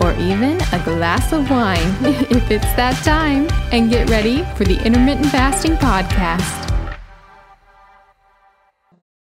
[0.00, 1.78] or even a glass of wine
[2.30, 6.64] if it's that time, and get ready for the Intermittent Fasting Podcast.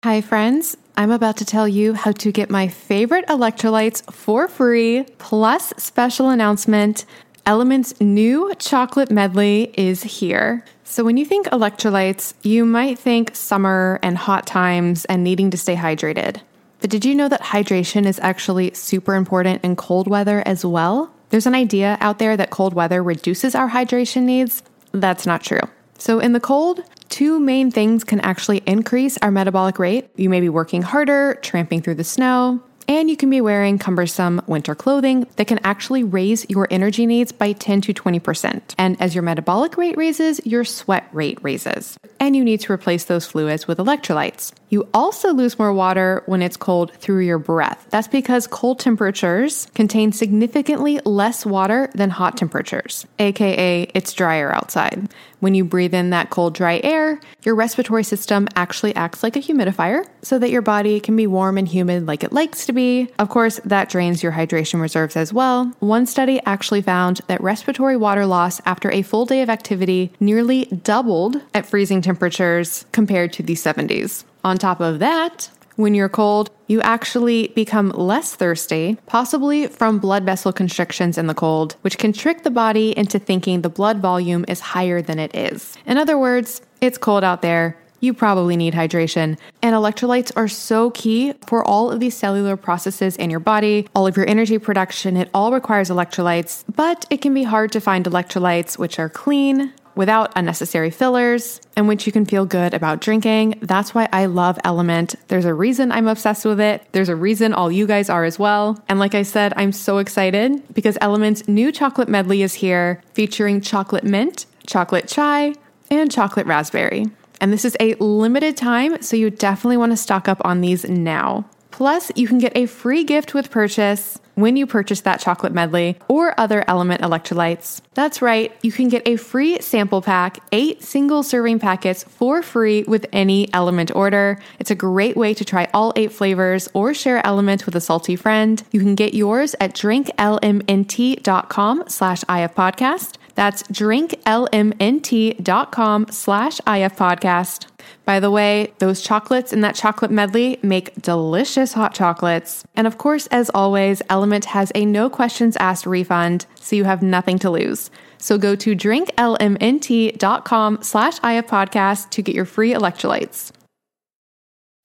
[0.05, 0.77] Hi, friends.
[0.96, 6.28] I'm about to tell you how to get my favorite electrolytes for free, plus special
[6.28, 7.06] announcement.
[7.46, 10.64] LMNT's new chocolate medley is here.
[10.84, 15.56] So, when you think electrolytes, you might think summer and hot times and needing to
[15.56, 16.41] stay hydrated.
[16.83, 21.14] But did you know that hydration is actually super important in cold weather as well?
[21.30, 24.64] There's an idea out there that cold weather reduces our hydration needs.
[24.91, 25.61] That's not true.
[25.97, 30.11] So, in the cold, two main things can actually increase our metabolic rate.
[30.16, 34.42] You may be working harder, tramping through the snow, and you can be wearing cumbersome
[34.48, 38.74] winter clothing that can actually raise your energy needs by 10 to 20%.
[38.77, 41.96] And as your metabolic rate raises, your sweat rate raises.
[42.19, 44.52] And you need to replace those fluids with electrolytes.
[44.72, 47.86] You also lose more water when it's cold through your breath.
[47.90, 55.10] That's because cold temperatures contain significantly less water than hot temperatures, aka it's drier outside.
[55.40, 59.40] When you breathe in that cold, dry air, your respiratory system actually acts like a
[59.40, 63.11] humidifier so that your body can be warm and humid like it likes to be.
[63.18, 65.66] Of course, that drains your hydration reserves as well.
[65.80, 70.64] One study actually found that respiratory water loss after a full day of activity nearly
[70.64, 74.24] doubled at freezing temperatures compared to the 70s.
[74.45, 80.25] On top of that, when you're cold, you actually become less thirsty, possibly from blood
[80.25, 84.45] vessel constrictions in the cold, which can trick the body into thinking the blood volume
[84.48, 85.77] is higher than it is.
[85.86, 87.77] In other words, it's cold out there.
[88.01, 89.39] You probably need hydration.
[89.63, 94.09] And electrolytes are so key for all of these cellular processes in your body, all
[94.09, 95.17] of your energy production.
[95.17, 99.73] It all requires electrolytes, but it can be hard to find electrolytes which are clean,
[99.95, 103.58] without unnecessary fillers, and which you can feel good about drinking.
[103.63, 105.17] That's why I love LMNT.
[105.29, 106.86] There's a reason I'm obsessed with it.
[106.92, 108.83] There's a reason all you guys are as well.
[108.89, 113.61] And like I said, I'm so excited because LMNT's new chocolate medley is here featuring
[113.61, 115.55] chocolate mint, chocolate chai,
[115.91, 117.07] and chocolate raspberry.
[117.41, 120.89] And this is a limited time, so you definitely want to stock up on these
[120.89, 121.45] now.
[121.73, 125.98] Plus, you can get a free gift with purchase when you purchase that chocolate medley
[126.08, 127.80] or other LMNT electrolytes.
[127.94, 132.84] That's right, you can get a free sample pack, eight single serving packets for free
[132.84, 134.40] with any LMNT order.
[134.58, 138.16] It's a great way to try all eight flavors or share LMNT with a salty
[138.16, 138.62] friend.
[138.70, 143.16] You can get yours at drinklmnt.com slash ifpodcast.
[143.34, 147.66] That's drinklmnt.com slash ifpodcast.
[148.05, 152.64] By the way, those chocolates in that chocolate medley make delicious hot chocolates.
[152.75, 157.02] And of course, as always, LMNT has a no questions asked refund, so you have
[157.02, 157.91] nothing to lose.
[158.19, 163.52] So go to drinklmnt.com slash ifpodcast to get your free electrolytes.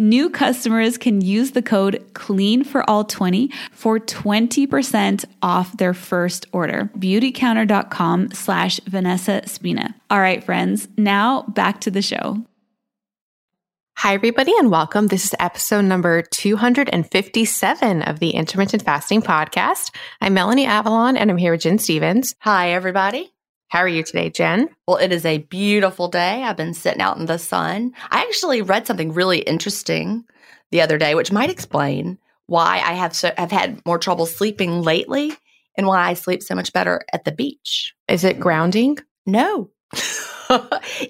[0.00, 6.46] New customers can use the code CLEAN for all 20 for 20% off their first
[6.52, 6.90] order.
[6.96, 9.94] Beautycounter.com slash Vanessa Spina.
[10.08, 12.42] All right, friends, now back to the show.
[13.98, 15.08] Hi, everybody, and welcome.
[15.08, 19.94] This is episode number 257 of the Intermittent Fasting Podcast.
[20.22, 22.34] I'm Melanie Avalon, and I'm here with Gin Stephens.
[22.38, 23.34] Hi, everybody.
[23.70, 24.68] How are you today, Gin?
[24.88, 26.42] Well, it is a beautiful day.
[26.42, 27.92] I've been sitting out in the sun.
[28.10, 30.24] I actually read something really interesting
[30.72, 34.82] the other day, which might explain why I have so, have had more trouble sleeping
[34.82, 35.32] lately
[35.76, 37.94] and why I sleep so much better at the beach.
[38.08, 38.98] Is it grounding?
[39.24, 39.70] No.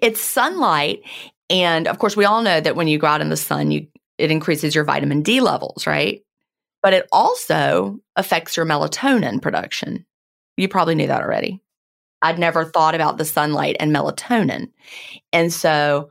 [0.03, 1.03] it's sunlight
[1.49, 3.87] and of course we all know that when you go out in the sun you
[4.19, 6.23] it increases your vitamin D levels, right?
[6.83, 10.05] But it also affects your melatonin production.
[10.59, 11.63] You probably knew that already.
[12.23, 14.69] I'd never thought about the sunlight and melatonin.
[15.33, 16.11] And so,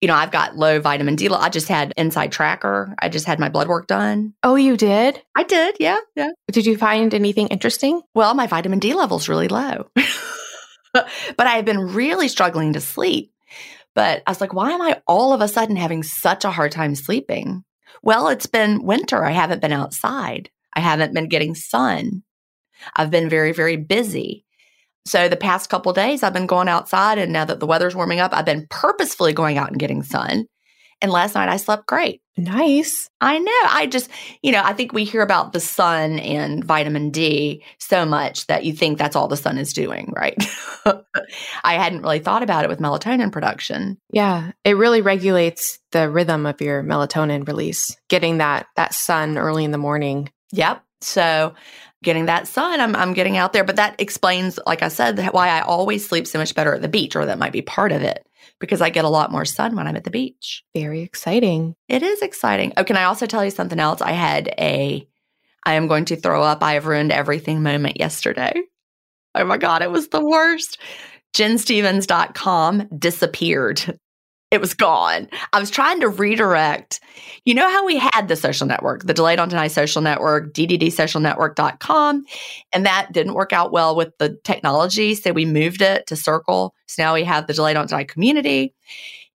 [0.00, 1.28] you know, I've got low vitamin D.
[1.28, 2.94] I just had InsideTracker.
[2.98, 4.34] I just had my blood work done.
[4.42, 5.22] Oh, you did?
[5.36, 5.76] I did.
[5.78, 5.98] Yeah.
[6.16, 6.30] Yeah.
[6.50, 8.02] Did you find anything interesting?
[8.14, 9.90] Well, my vitamin D level's really low.
[10.92, 11.06] but
[11.38, 13.32] I have been really struggling to sleep.
[13.94, 16.72] But I was like, why am I all of a sudden having such a hard
[16.72, 17.64] time sleeping?
[18.02, 19.24] Well, it's been winter.
[19.24, 20.50] I haven't been outside.
[20.74, 22.22] I haven't been getting sun.
[22.94, 24.46] I've been very, very busy.
[25.06, 28.20] So the past couple days, I've been going outside, and now that the weather's warming
[28.20, 30.46] up, I've been purposefully going out and getting sun.
[31.02, 32.20] And last night I slept great.
[32.36, 33.08] Nice.
[33.20, 33.60] I know.
[33.70, 34.10] I just,
[34.42, 38.64] you know, I think we hear about the sun and vitamin D so much that
[38.64, 40.36] you think that's all the sun is doing, right?
[41.64, 43.98] I hadn't really thought about it with melatonin production.
[44.12, 47.96] Yeah, it really regulates the rhythm of your melatonin release.
[48.08, 50.30] Getting that that sun early in the morning.
[50.52, 50.82] Yep.
[51.02, 51.54] So
[52.02, 53.64] getting that sun, I'm, I'm getting out there.
[53.64, 56.88] But that explains, like I said, why I always sleep so much better at the
[56.88, 58.26] beach, or that might be part of it
[58.58, 60.64] because I get a lot more sun when I'm at the beach.
[60.74, 61.74] Very exciting.
[61.88, 62.72] It is exciting.
[62.76, 64.00] Oh, can I also tell you something else?
[64.00, 65.06] I had a,
[65.64, 66.62] I am going to throw up.
[66.62, 68.52] I have ruined everything moment yesterday.
[69.34, 70.78] Oh my God, it was the worst.
[71.34, 73.98] GinStephens.com disappeared
[74.50, 75.28] it was gone.
[75.52, 77.00] I was trying to redirect.
[77.44, 82.24] You know how we had the social network, the Delay Don't Deny social network, dddsocialnetwork.com,
[82.72, 85.14] and that didn't work out well with the technology.
[85.14, 86.74] So we moved it to Circle.
[86.86, 88.74] So now we have the Delay Don't Deny community,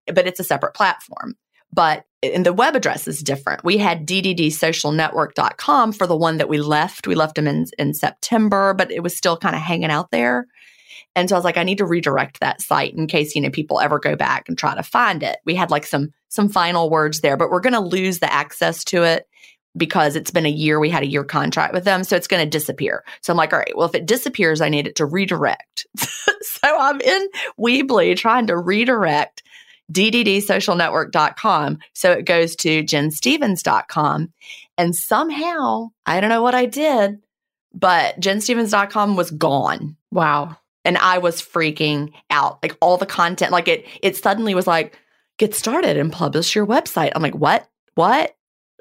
[0.06, 1.34] but it's a separate platform.
[1.72, 3.64] But and the web address is different.
[3.64, 7.06] We had dddsocialnetwork.com for the one that we left.
[7.06, 10.46] We left them in, in September, but it was still kind of hanging out there.
[11.16, 13.50] And so I was like, I need to redirect that site in case, you know,
[13.50, 15.38] people ever go back and try to find it.
[15.46, 18.84] We had like some some final words there, but we're going to lose the access
[18.84, 19.26] to it
[19.76, 20.78] because it's been a year.
[20.78, 22.04] We had a year contract with them.
[22.04, 23.02] So it's going to disappear.
[23.22, 25.86] So I'm like, all right, well, if it disappears, I need it to redirect.
[25.96, 29.42] so I'm in Weebly trying to redirect
[29.92, 31.78] dddsocialnetwork.com.
[31.94, 34.32] So it goes to ginstephens.com.
[34.76, 37.20] And somehow, I don't know what I did,
[37.72, 39.96] but ginstephens.com was gone.
[40.10, 40.56] Wow.
[40.86, 42.62] And I was freaking out.
[42.62, 44.98] Like all the content, like it, it suddenly was like,
[45.38, 47.12] get started and publish your website.
[47.14, 47.68] I'm like, what?
[47.94, 48.36] What?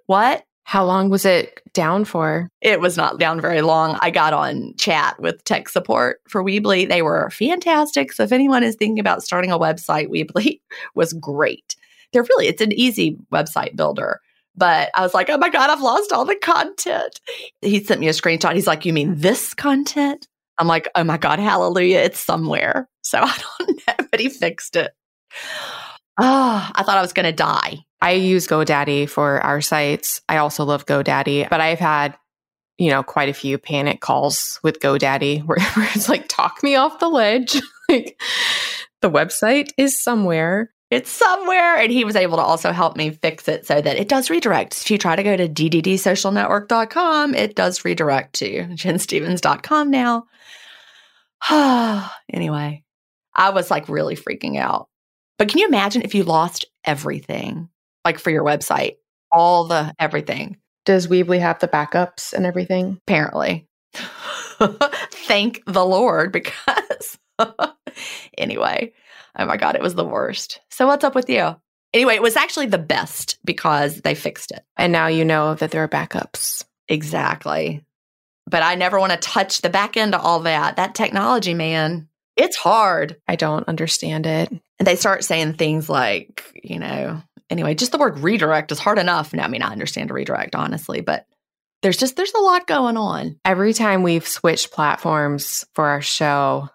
[0.06, 0.46] What?
[0.64, 2.50] How long was it down for?
[2.62, 4.00] It was not down very long.
[4.02, 6.90] I got on chat with tech support for Weebly.
[6.90, 8.12] They were fantastic.
[8.12, 10.62] So if anyone is thinking about starting a website, Weebly
[10.96, 11.76] was great.
[12.12, 14.22] They're really, it's an easy website builder.
[14.58, 17.20] But I was like, oh my God, I've lost all the content.
[17.62, 18.56] He sent me a screenshot.
[18.56, 20.28] He's like, you mean this content?
[20.58, 22.90] I'm like, oh my God, hallelujah, it's somewhere.
[23.02, 24.92] So I don't know, but he fixed it.
[26.18, 27.80] Oh, I thought I was going to die.
[28.02, 30.22] I use GoDaddy for our sites.
[30.30, 32.16] I also love GoDaddy, but I've had,
[32.78, 36.76] you know, quite a few panic calls with GoDaddy where, where it's like, talk me
[36.76, 37.60] off the ledge.
[37.90, 38.22] like
[39.02, 40.72] the website is somewhere.
[40.92, 41.78] It's somewhere.
[41.78, 44.80] And he was able to also help me fix it so that it does redirect.
[44.82, 50.26] If you try to go to dddsocialnetwork.com, it does redirect to ginstephens.com now.
[52.32, 52.84] anyway,
[53.34, 54.88] I was like really freaking out.
[55.38, 57.70] But can you imagine if you lost everything,
[58.06, 58.96] like for your website,
[59.32, 60.58] all the everything?
[60.86, 63.00] Does Weebly have the backups and everything?
[63.08, 63.68] Apparently.
[63.94, 67.18] Thank the Lord because
[68.38, 68.94] anyway,
[69.38, 70.60] oh my God, it was the worst.
[70.70, 71.56] So, what's up with you?
[71.94, 74.64] Anyway, it was actually the best because they fixed it.
[74.76, 76.66] And now you know that there are backups.
[76.90, 77.86] Exactly.
[78.48, 80.76] But I never want to touch the back end of all that.
[80.76, 83.18] That technology, man, it's hard.
[83.28, 84.52] I don't understand it.
[84.78, 89.00] And they start saying things like, you know, anyway, just the word redirect is hard
[89.00, 89.34] enough.
[89.34, 91.26] Now, I mean, I understand a redirect, honestly, but
[91.82, 93.40] there's just there's a lot going on.
[93.46, 96.70] Every time we've switched platforms for our show,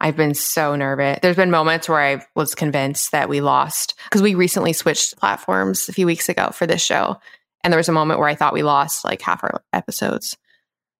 [0.00, 1.18] I've been so nervous.
[1.20, 5.88] There's been moments where I was convinced that we lost because we recently switched platforms
[5.88, 7.18] a few weeks ago for this show.
[7.62, 10.38] And there was a moment where I thought we lost like half our episodes.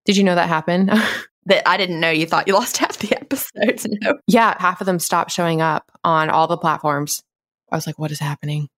[0.04, 0.90] Did you know that happened?
[1.46, 3.86] that I didn't know you thought you lost half the episodes.
[4.02, 4.18] No.
[4.26, 7.22] Yeah, half of them stopped showing up on all the platforms.
[7.70, 8.68] I was like, what is happening?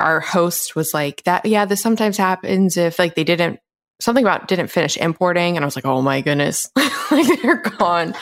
[0.00, 3.60] Our host was like, that, yeah, this sometimes happens if like they didn't,
[4.00, 5.56] something about didn't finish importing.
[5.56, 6.70] And I was like, oh my goodness,
[7.10, 8.14] like they're gone.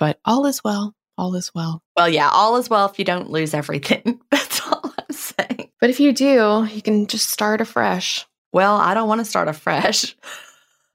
[0.00, 0.94] But all is well.
[1.18, 1.82] All is well.
[1.94, 4.18] Well, yeah, all is well if you don't lose everything.
[4.30, 5.70] That's all I'm saying.
[5.78, 8.26] But if you do, you can just start afresh.
[8.50, 10.16] Well, I don't want to start afresh.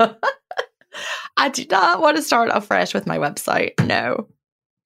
[1.38, 3.74] I do not want to start afresh with my website.
[3.86, 4.28] No.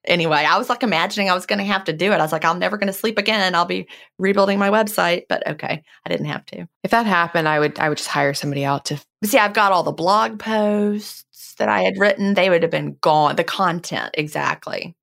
[0.05, 2.15] Anyway, I was like imagining I was going to have to do it.
[2.15, 3.55] I was like, I'm never going to sleep again.
[3.55, 5.23] I'll be rebuilding my website.
[5.29, 6.67] But okay, I didn't have to.
[6.83, 9.37] If that happened, I would I would just hire somebody out to see.
[9.37, 11.25] I've got all the blog posts
[11.59, 12.33] that I had written.
[12.33, 13.35] They would have been gone.
[13.35, 14.95] The content exactly.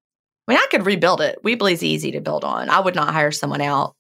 [0.49, 1.39] I mean, I could rebuild it.
[1.43, 2.69] Weebly's easy to build on.
[2.69, 3.95] I would not hire someone out.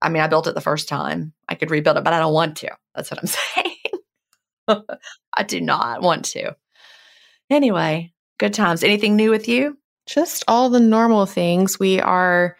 [0.00, 1.32] I mean, I built it the first time.
[1.48, 2.70] I could rebuild it, but I don't want to.
[2.94, 3.26] That's what I'm
[4.76, 4.96] saying.
[5.34, 6.56] I do not want to.
[7.50, 8.82] Anyway, good times.
[8.82, 9.78] Anything new with you?
[10.06, 11.78] Just all the normal things.
[11.78, 12.56] We are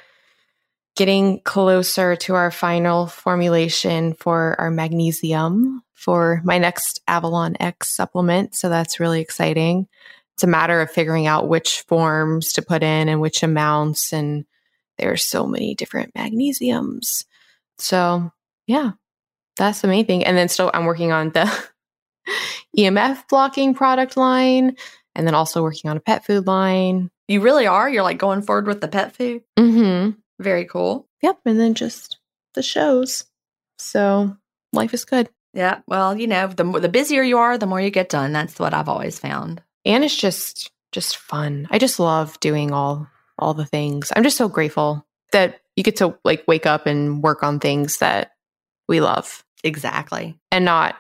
[0.99, 8.57] getting closer to our final formulation for our magnesium for my next AvalonX supplement.
[8.57, 9.87] So that's really exciting.
[10.35, 14.13] It's a matter of figuring out which forms to put in and which amounts.
[14.13, 14.45] And
[14.99, 17.25] there are so many different magnesiums.
[17.79, 18.33] So
[18.67, 18.91] yeah,
[19.57, 20.25] that's the main thing.
[20.25, 21.49] And then still I'm working on the
[22.77, 24.77] EMF blocking product line
[25.15, 27.09] and then also working on a pet food line.
[27.29, 27.89] You really are?
[27.89, 29.43] You're like going forward with the pet food?
[29.57, 30.19] Mm-hmm.
[30.39, 31.09] Very cool.
[31.23, 31.41] Yep.
[31.45, 32.19] And then just
[32.55, 33.25] the shows.
[33.79, 34.37] So
[34.73, 35.29] life is good.
[35.55, 35.81] Yeah.
[35.87, 38.33] Well, you know, the the busier you are, the more you get done.
[38.33, 39.63] That's what I've always found.
[39.85, 41.67] And it's just just fun.
[41.71, 44.13] I just love doing all all the things.
[44.15, 47.99] I'm just so grateful that you get to like wake up and work on things
[47.99, 48.33] that
[48.89, 49.45] we love.
[49.65, 50.39] Exactly.
[50.51, 50.97] And not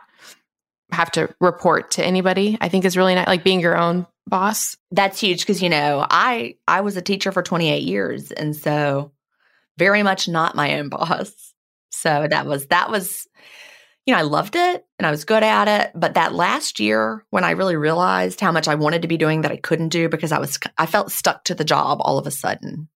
[0.92, 4.76] have to report to anybody i think is really nice like being your own boss
[4.90, 9.12] that's huge because you know i i was a teacher for 28 years and so
[9.78, 11.54] very much not my own boss
[11.90, 13.26] so that was that was
[14.06, 17.25] you know i loved it and i was good at it but that last year
[17.30, 20.08] when i really realized how much i wanted to be doing that i couldn't do
[20.08, 22.88] because i was i felt stuck to the job all of a sudden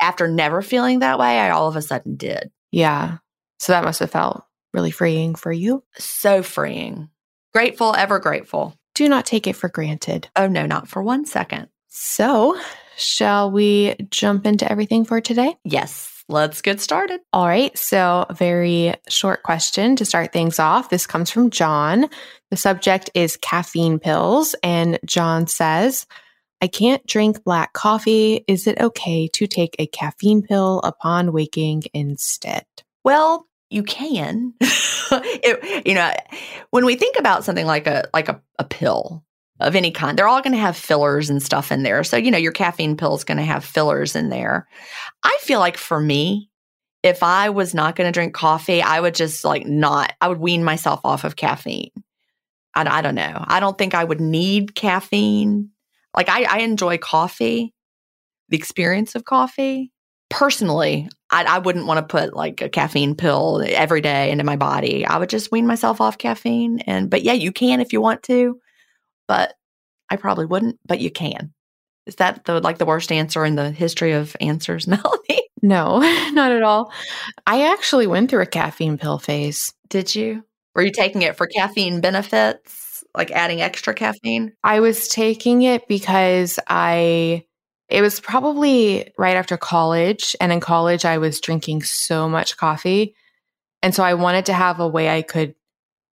[0.00, 3.18] after never feeling that way i all of a sudden did yeah
[3.58, 7.08] so that must have felt really freeing for you so freeing
[7.54, 8.74] Grateful, ever grateful.
[8.96, 10.28] Do not take it for granted.
[10.34, 11.68] Oh, no, not for one second.
[11.86, 12.60] So,
[12.96, 15.56] shall we jump into everything for today?
[15.64, 17.20] Yes, let's get started.
[17.32, 17.76] All right.
[17.76, 20.90] So, very short question to start things off.
[20.90, 22.08] This comes from John.
[22.50, 24.54] The subject is caffeine pills.
[24.62, 26.06] And John says,
[26.60, 28.44] I can't drink black coffee.
[28.48, 32.64] Is it okay to take a caffeine pill upon waking instead?
[33.04, 34.54] Well, you can.
[34.60, 36.12] it, you know,
[36.70, 39.24] when we think about something like a like a, a pill
[39.60, 42.02] of any kind, they're all going to have fillers and stuff in there.
[42.04, 44.66] So, you know, your caffeine pill is going to have fillers in there.
[45.22, 46.50] I feel like for me,
[47.02, 50.38] if I was not going to drink coffee, I would just like not, I would
[50.38, 51.92] wean myself off of caffeine.
[52.74, 53.44] I, I don't know.
[53.46, 55.70] I don't think I would need caffeine.
[56.16, 57.74] Like I, I enjoy coffee,
[58.48, 59.92] the experience of coffee.
[60.30, 64.56] Personally, I, I wouldn't want to put like a caffeine pill every day into my
[64.56, 65.06] body.
[65.06, 66.80] I would just wean myself off caffeine.
[66.80, 68.58] And, but yeah, you can if you want to,
[69.26, 69.54] but
[70.10, 71.52] I probably wouldn't, but you can.
[72.06, 75.48] Is that the like the worst answer in the history of answers, Melanie?
[75.62, 75.98] No,
[76.32, 76.92] not at all.
[77.46, 79.72] I actually went through a caffeine pill phase.
[79.88, 80.44] Did you?
[80.74, 84.52] Were you taking it for caffeine benefits, like adding extra caffeine?
[84.62, 87.44] I was taking it because I
[87.88, 93.14] it was probably right after college and in college I was drinking so much coffee.
[93.82, 95.54] And so I wanted to have a way I could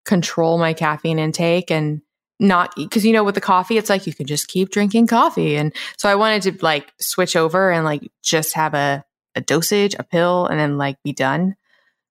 [0.05, 2.01] control my caffeine intake and
[2.41, 5.55] not because you know with the coffee it's like you can just keep drinking coffee.
[5.55, 9.05] And so i wanted to like switch over and like just have a,
[9.35, 11.55] a dosage a pill and then like be done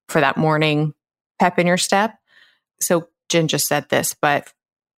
[0.08, 0.94] for that morning
[1.38, 2.14] pep in your step.
[2.80, 4.50] So Gin just said this but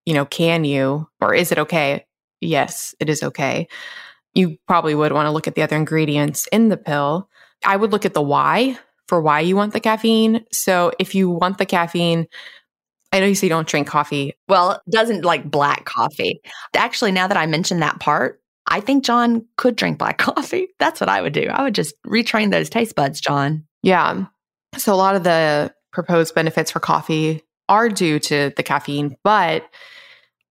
[0.04, 2.04] you know can you or is it okay?
[2.40, 3.68] Yes it is okay.
[4.34, 7.28] You probably would want to look at the other ingredients in the pill.
[7.64, 10.44] I would look at the why for why you want the caffeine.
[10.52, 12.26] So if you want the caffeine
[13.12, 14.34] I know you say you don't drink coffee.
[14.48, 16.40] Well, doesn't like black coffee.
[16.74, 20.68] Actually, now that I mentioned that part, I think John could drink black coffee.
[20.78, 21.46] That's what I would do.
[21.48, 23.64] I would just retrain those taste buds, John.
[23.82, 24.24] Yeah.
[24.78, 29.64] So a lot of the proposed benefits for coffee are due to the caffeine, but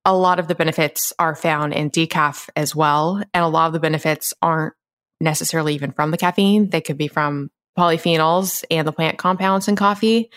[0.06, 3.24] a lot of the benefits are found in decaf as well.
[3.34, 4.74] And a lot of the benefits aren't
[5.20, 6.70] necessarily even from the caffeine.
[6.70, 10.30] They could be from polyphenols and the plant compounds in coffee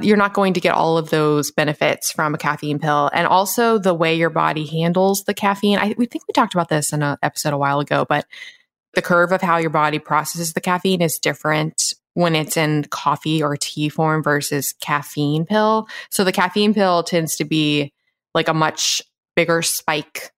[0.00, 3.10] you're not going to get all of those benefits from a caffeine pill.
[3.12, 5.78] And also the way your body handles the caffeine.
[5.78, 8.26] I we think we talked about this in an episode a while ago, but
[8.94, 13.42] the curve of how your body processes the caffeine is different when it's in coffee
[13.42, 15.88] or tea form versus caffeine pill.
[16.10, 17.92] So the caffeine pill tends to be
[18.34, 19.02] like a much
[19.36, 20.32] bigger spike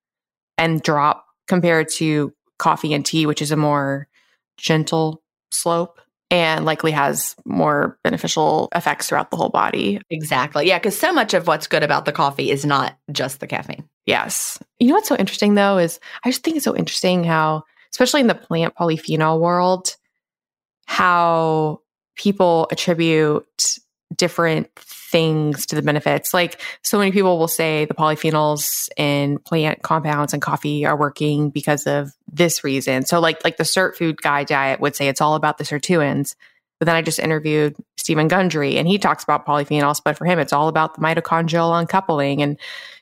[0.59, 4.09] and drop compared to coffee and tea, which is a more
[4.57, 10.01] gentle slope and likely has more beneficial effects throughout the whole body.
[10.11, 10.67] Exactly.
[10.67, 13.89] Yeah, because so much of what's good about the coffee is not just the caffeine.
[14.07, 14.59] Yes.
[14.81, 18.21] You know what's so interesting though is I just think it's so interesting how, especially
[18.21, 19.97] in the plant polyphenol world,
[20.87, 21.81] how
[22.17, 23.79] people attribute
[24.15, 26.33] different things to the benefits.
[26.33, 31.51] Like so many people will say the polyphenols in plant compounds and coffee are working
[31.51, 33.05] because of this reason.
[33.05, 36.35] So like like the Sirtfood guy diet would say it's all about the sirtuins.
[36.79, 40.39] But then I just interviewed Steven Gundry and he talks about polyphenols, but for him
[40.39, 42.59] it's all about the mitochondrial uncoupling and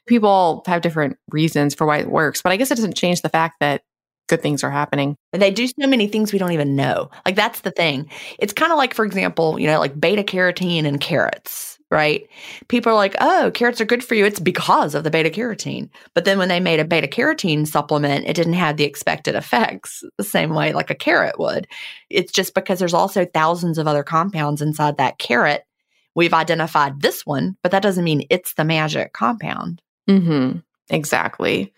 [0.07, 2.43] people have different reasons for why it works.
[2.43, 3.83] But I guess it doesn't change the fact that
[4.29, 5.17] good things are happening.
[5.33, 7.11] They do so many things we don't even know.
[7.25, 8.09] Like that's the thing.
[8.39, 12.27] It's kind of like, for example, you know, like beta carotene and carrots, right?
[12.69, 14.25] People are like, oh, carrots are good for you.
[14.25, 15.91] It's because of the beta carotene.
[16.15, 20.03] But then when they made a beta carotene supplement, it didn't have the expected effects
[20.17, 21.67] the same way like a carrot would.
[22.09, 25.65] It's just because there's also thousands of other compounds inside that carrot.
[26.15, 29.83] We've identified this one, but that doesn't mean it's the magic compound.
[30.09, 30.59] Mm-hmm.
[30.91, 31.73] Exactly.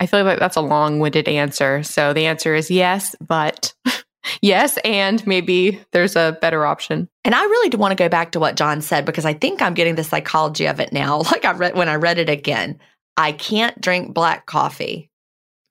[0.00, 1.82] I feel like that's a long winded answer.
[1.82, 3.74] So the answer is yes, but
[4.42, 7.08] yes, and maybe there's a better option.
[7.24, 9.62] And I really do want to go back to what John said because I think
[9.62, 11.22] I'm getting the psychology of it now.
[11.30, 12.78] Like I read when I read it again,
[13.16, 15.10] I can't drink black coffee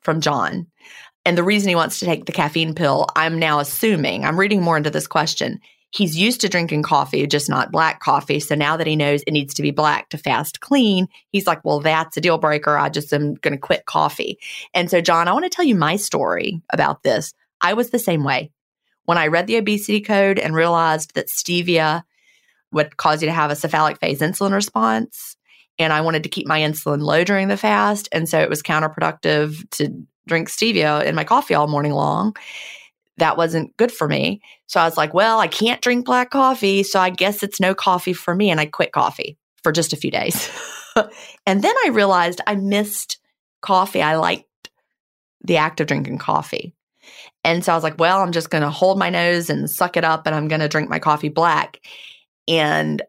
[0.02, 0.68] from John.
[1.26, 4.62] And the reason he wants to take the caffeine pill, I'm now assuming, I'm reading
[4.62, 5.60] more into this question
[5.96, 8.42] he's used to drinking coffee, just not black coffee.
[8.42, 11.64] So now that he knows it needs to be black to fast clean, he's like,
[11.64, 12.78] well, that's a deal breaker.
[12.78, 14.38] I just am going to quit coffee.
[14.74, 17.34] And so, John, I want to tell you my story about this.
[17.62, 18.52] I was the same way.
[19.06, 22.04] When I read the obesity code and realized that stevia
[22.74, 25.38] would cause you to have a cephalic phase insulin response,
[25.80, 28.10] and I wanted to keep my insulin low during the fast.
[28.12, 32.36] And so it was counterproductive to drink stevia in my coffee all morning long
[33.18, 34.42] that wasn't good for me.
[34.68, 36.84] So I was like, well, I can't drink black coffee.
[36.84, 38.50] So I guess it's no coffee for me.
[38.50, 40.50] And I quit coffee for just a few days.
[41.46, 43.20] and then I realized I missed
[43.62, 44.02] coffee.
[44.02, 44.70] I liked
[45.44, 46.74] the act of drinking coffee.
[47.44, 49.98] And so I was like, well, I'm just going to hold my nose and suck
[49.98, 51.80] it up and I'm going to drink my coffee black.
[52.48, 53.02] And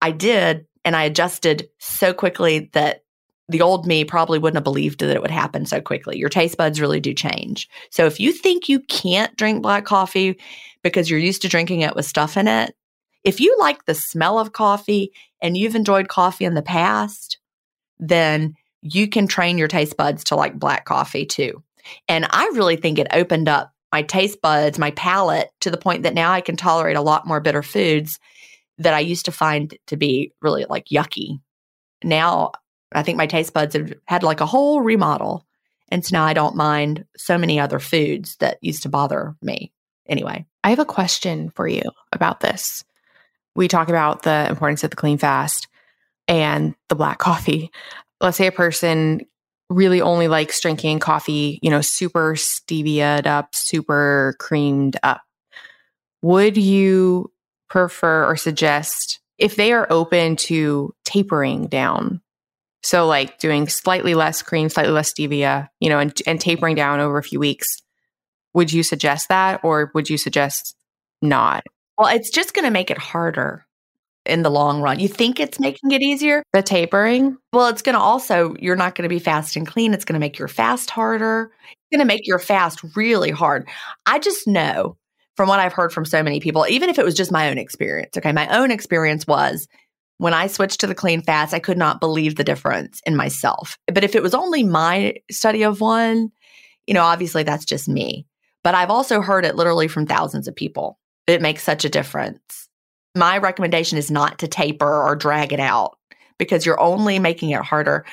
[0.00, 0.66] I did.
[0.86, 3.03] And I adjusted so quickly that
[3.48, 6.18] the old me probably wouldn't have believed that it would happen so quickly.
[6.18, 7.68] Your taste buds really do change.
[7.90, 10.38] So if you think you can't drink black coffee
[10.82, 12.74] because you're used to drinking it with stuff in it,
[13.24, 17.38] If you like the smell of coffee and you've enjoyed coffee in the past,
[17.98, 21.62] then you can train your taste buds to like black coffee too.
[22.06, 26.02] And I really think it opened up my taste buds, my palate to the point
[26.02, 28.18] that now I can tolerate a lot more bitter foods
[28.78, 31.40] that I used to find to be really like yucky.
[32.02, 32.52] Now
[32.94, 35.46] I think my taste buds have had like a whole remodel.
[35.90, 39.72] And so now I don't mind so many other foods that used to bother me.
[40.06, 42.84] Anyway, I have a question for you about this.
[43.54, 45.68] We talk about the importance of the clean fast
[46.28, 47.70] and the black coffee.
[48.20, 49.22] Let's say a person
[49.70, 55.22] really only likes drinking coffee, you know, super stevia'd up, super creamed up.
[56.22, 57.30] Would you
[57.68, 62.20] prefer or suggest if they are open to tapering down?
[62.84, 67.00] So, like doing slightly less cream, slightly less stevia, you know, and, and tapering down
[67.00, 67.78] over a few weeks.
[68.52, 70.76] Would you suggest that or would you suggest
[71.22, 71.64] not?
[71.96, 73.64] Well, it's just going to make it harder
[74.26, 75.00] in the long run.
[75.00, 76.42] You think it's making it easier?
[76.52, 77.38] The tapering?
[77.52, 79.94] Well, it's going to also, you're not going to be fast and clean.
[79.94, 81.52] It's going to make your fast harder.
[81.62, 83.66] It's going to make your fast really hard.
[84.06, 84.96] I just know
[85.36, 87.58] from what I've heard from so many people, even if it was just my own
[87.58, 89.68] experience, okay, my own experience was
[90.18, 93.78] when I switched to the clean fast, I could not believe the difference in myself.
[93.86, 96.30] But if it was only my study of one,
[96.86, 98.26] you know, obviously that's just me.
[98.62, 100.98] But I've also heard it literally from thousands of people.
[101.26, 102.68] It makes such a difference.
[103.14, 105.98] My recommendation is not to taper or drag it out
[106.38, 108.04] because you're only making it harder.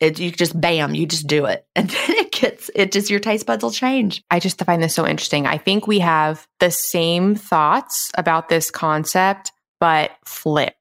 [0.00, 1.66] It, you just bam, you just do it.
[1.76, 4.22] And then it gets, it just, your taste buds will change.
[4.30, 5.46] I just find this so interesting.
[5.46, 10.77] I think we have the same thoughts about this concept, but flipped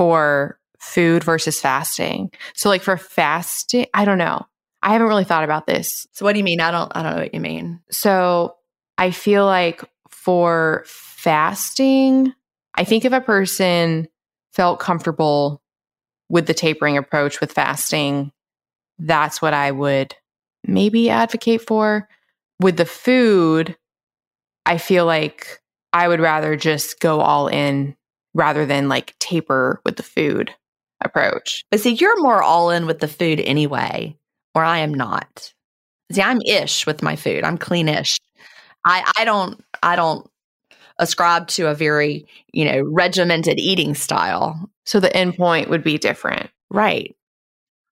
[0.00, 2.30] for food versus fasting.
[2.54, 4.46] So, like for fasting, I don't know.
[4.82, 6.06] I haven't really thought about this.
[6.12, 6.58] So what do you mean?
[6.58, 7.80] I don't I don't know what you mean.
[7.90, 8.54] So
[8.96, 12.32] I feel like for fasting,
[12.76, 14.08] I think if a person
[14.54, 15.60] felt comfortable
[16.30, 18.32] with the tapering approach with fasting,
[18.98, 20.14] that's what I would
[20.66, 22.08] maybe advocate for.
[22.58, 23.76] With the food,
[24.64, 25.60] I feel like
[25.92, 27.96] I would rather just go all in
[28.34, 30.54] rather than like taper with the food
[31.02, 31.64] approach.
[31.70, 34.16] But see, you're more all in with the food anyway
[34.54, 35.52] or I am not.
[36.12, 37.44] See, I'm ish with my food.
[37.44, 38.18] I'm cleanish.
[38.84, 40.28] I, I don't I don't
[40.98, 44.70] ascribe to a very, you know, regimented eating style.
[44.86, 46.50] So the end point would be different.
[46.70, 47.14] Right.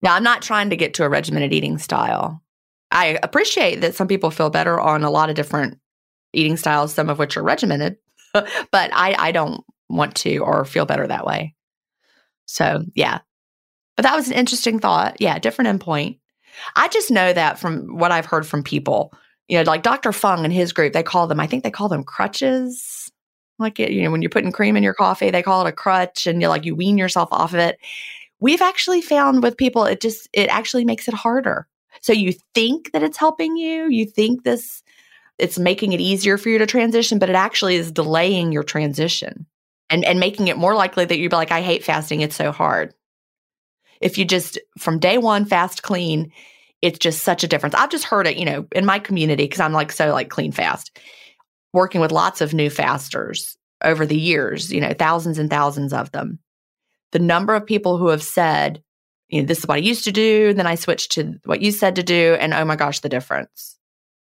[0.02, 2.42] Now I'm not trying to get to a regimented eating style.
[2.90, 5.78] I appreciate that some people feel better on a lot of different
[6.32, 7.96] eating styles, some of which are regimented,
[8.32, 11.54] but I, I don't want to or feel better that way.
[12.46, 13.20] So yeah.
[13.96, 15.16] But that was an interesting thought.
[15.20, 16.18] Yeah, different endpoint.
[16.74, 19.12] I just know that from what I've heard from people,
[19.48, 20.12] you know, like Dr.
[20.12, 23.10] Fung and his group, they call them, I think they call them crutches.
[23.58, 26.26] Like, you know, when you're putting cream in your coffee, they call it a crutch
[26.26, 27.78] and you're like, you wean yourself off of it.
[28.38, 31.66] We've actually found with people, it just, it actually makes it harder.
[32.02, 34.82] So you think that it's helping you, you think this,
[35.38, 39.46] it's making it easier for you to transition, but it actually is delaying your transition
[39.90, 42.20] and, and making it more likely that you'd be like, I hate fasting.
[42.20, 42.94] It's so hard.
[44.00, 46.32] If you just from day one fast clean,
[46.82, 47.74] it's just such a difference.
[47.74, 50.52] I've just heard it, you know, in my community because I'm like so like clean
[50.52, 50.98] fast,
[51.72, 56.12] working with lots of new fasters over the years, you know, thousands and thousands of
[56.12, 56.38] them.
[57.12, 58.82] The number of people who have said,
[59.28, 61.72] you know, this is what I used to do, then I switched to what you
[61.72, 63.76] said to do, and oh my gosh, the difference.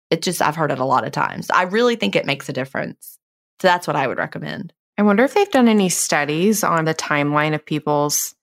[0.09, 1.49] It just I've heard it a lot of times.
[1.49, 3.17] I really think it makes a difference.
[3.61, 4.73] So that's what I would recommend.
[4.97, 8.33] I wonder if they've done any studies on the timeline of people's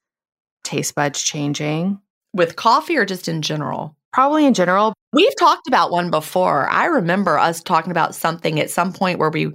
[0.65, 2.01] taste buds changing.
[2.35, 3.97] With coffee or just in general?
[4.13, 4.93] Probably in general.
[5.15, 6.69] We've talked about one before.
[6.69, 9.53] I remember us talking about something at some point where we,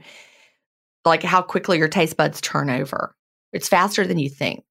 [1.06, 3.16] like how quickly your taste buds turn over.
[3.54, 4.64] It's faster than you think.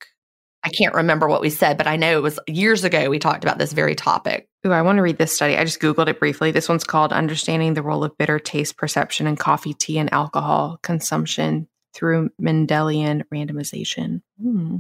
[0.65, 3.45] I can't remember what we said, but I know it was years ago we talked
[3.45, 4.49] about this very topic.
[4.67, 5.57] Ooh, I want to read this study.
[5.57, 6.51] I just Googled it briefly.
[6.51, 10.81] This one's called Understanding the Role of Bitter Taste Perception in Coffee, Tea, and Alcohol
[10.83, 14.21] Consumption Through Mendelian Randomization.
[14.41, 14.77] Hmm.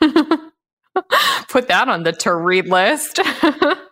[1.50, 3.20] Put that on the to read list.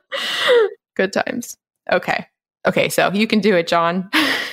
[0.97, 1.59] Good times.
[1.91, 2.27] Okay.
[2.67, 2.89] Okay.
[2.89, 4.09] So you can do it, John.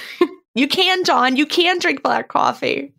[0.55, 1.37] you can, John.
[1.37, 2.93] You can drink black coffee.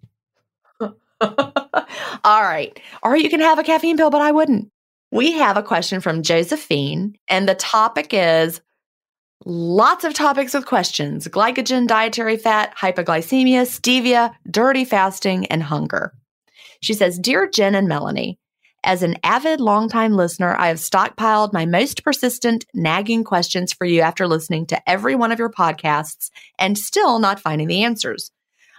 [0.80, 2.80] All right.
[3.02, 4.70] Or you can have a caffeine pill, but I wouldn't.
[5.12, 8.62] We have a question from Giuseppina, and the topic is
[9.44, 16.12] lots of topics with questions glycogen, dietary fat, hypoglycemia, stevia, dirty fasting, and hunger.
[16.80, 18.38] She says Dear Gin and Melanie,
[18.82, 24.00] as an avid longtime listener, I have stockpiled my most persistent, nagging questions for you
[24.00, 28.30] after listening to every one of your podcasts and still not finding the answers.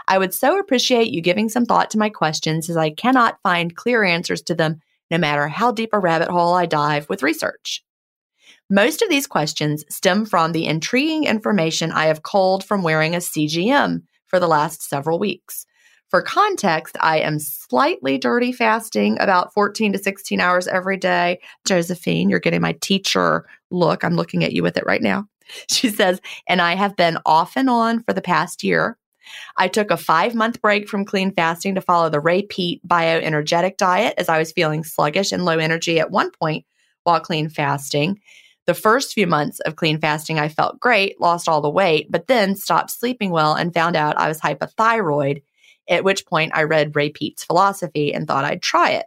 [0.08, 3.76] I would so appreciate you giving some thought to my questions as I cannot find
[3.76, 4.80] clear answers to them
[5.12, 7.84] no matter how deep a rabbit hole I dive with research.
[8.74, 13.18] Most of these questions stem from the intriguing information I have culled from wearing a
[13.18, 15.66] CGM for the last several weeks.
[16.08, 21.42] For context, I am slightly dirty fasting about 14 to 16 hours every day.
[21.68, 24.06] Giuseppina, you're getting my teacher look.
[24.06, 25.26] I'm looking at you with it right now.
[25.70, 28.98] She says, and I have been off and on for the past year.
[29.58, 33.76] I took a five month break from clean fasting to follow the Ray Peat bioenergetic
[33.76, 36.66] diet as I was feeling sluggish and low energy at one point
[37.04, 38.22] while clean fasting.
[38.68, 42.28] The first few months of clean fasting, I felt great, lost all the weight, but
[42.28, 45.42] then stopped sleeping well and found out I was hypothyroid,
[45.90, 49.06] at which point I read Ray Peat's philosophy and thought I'd try it.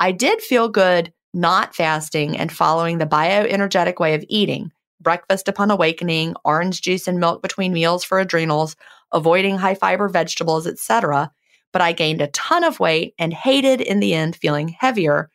[0.00, 5.70] I did feel good not fasting and following the bioenergetic way of eating breakfast upon
[5.70, 8.74] awakening, orange juice and milk between meals for adrenals,
[9.12, 11.30] avoiding high fiber vegetables, etc.
[11.72, 15.30] But I gained a ton of weight and hated in the end feeling heavier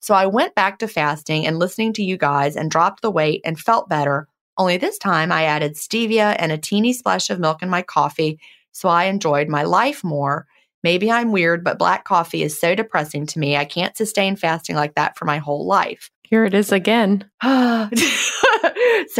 [0.00, 3.40] so I went back to fasting and listening to you guys and dropped the weight
[3.44, 4.28] and felt better.
[4.58, 8.38] Only this time I added stevia and a teeny splash of milk in my coffee.
[8.72, 10.46] So I enjoyed my life more.
[10.82, 13.56] Maybe I'm weird, but black coffee is so depressing to me.
[13.56, 16.10] I can't sustain fasting like that for my whole life.
[16.22, 17.28] Here it is again.
[17.42, 17.88] so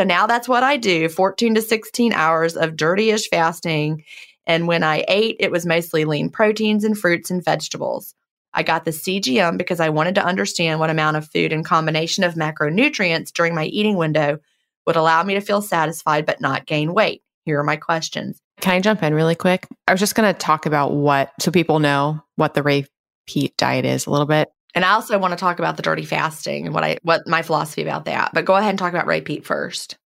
[0.04, 4.04] now that's what I do 14 to 16 hours of dirtyish fasting.
[4.46, 8.14] And when I ate, it was mostly lean proteins and fruits and vegetables.
[8.56, 12.24] I got the CGM because I wanted to understand what amount of food and combination
[12.24, 14.38] of macronutrients during my eating window
[14.86, 17.22] would allow me to feel satisfied but not gain weight.
[17.44, 18.40] Here are my questions.
[18.60, 19.68] Can I jump in really quick?
[19.86, 22.86] I was just going to talk about what, so people know what the Ray
[23.26, 24.48] Peat diet is a little bit.
[24.74, 27.42] And I also want to talk about the dirty fasting and what I what my
[27.42, 28.32] philosophy about that.
[28.34, 29.96] But go ahead and talk about Ray Peat first.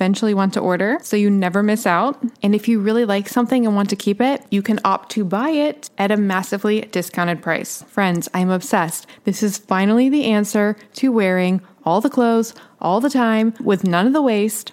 [0.00, 2.18] eventually want to order so you never miss out.
[2.42, 5.26] And if you really like something and want to keep it, you can opt to
[5.26, 7.82] buy it at a massively discounted price.
[7.82, 9.06] Friends, I'm obsessed.
[9.24, 14.06] This is finally the answer to wearing all the clothes all the time with none
[14.06, 14.72] of the waste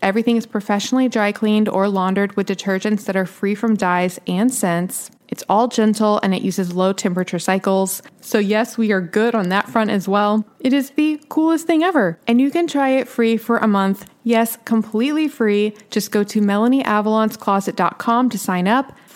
[0.00, 4.52] Everything is professionally dry cleaned or laundered with detergents that are free from dyes and
[4.52, 5.10] scents.
[5.28, 8.02] It's all gentle and it uses low temperature cycles.
[8.20, 10.46] So, yes, we are good on that front as well.
[10.60, 12.18] It is the coolest thing ever.
[12.26, 14.08] And you can try it free for a month.
[14.24, 15.74] Yes, completely free.
[15.90, 18.96] Just go to MelanieAvalonsCloset.com to sign up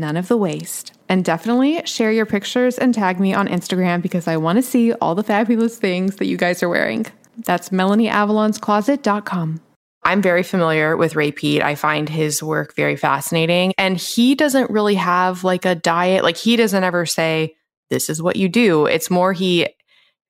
[0.00, 0.92] none of the waste.
[1.08, 4.92] And definitely share your pictures and tag me on Instagram because I want to see
[4.94, 7.06] all the fabulous things that you guys are wearing.
[7.44, 9.60] That's MelanieAvalonsCloset.com.
[10.04, 11.62] I'm very familiar with Ray Peat.
[11.62, 13.74] I find his work very fascinating.
[13.76, 16.24] And he doesn't really have like a diet.
[16.24, 17.56] Like he doesn't ever say,
[17.90, 18.86] this is what you do.
[18.86, 19.68] It's more he,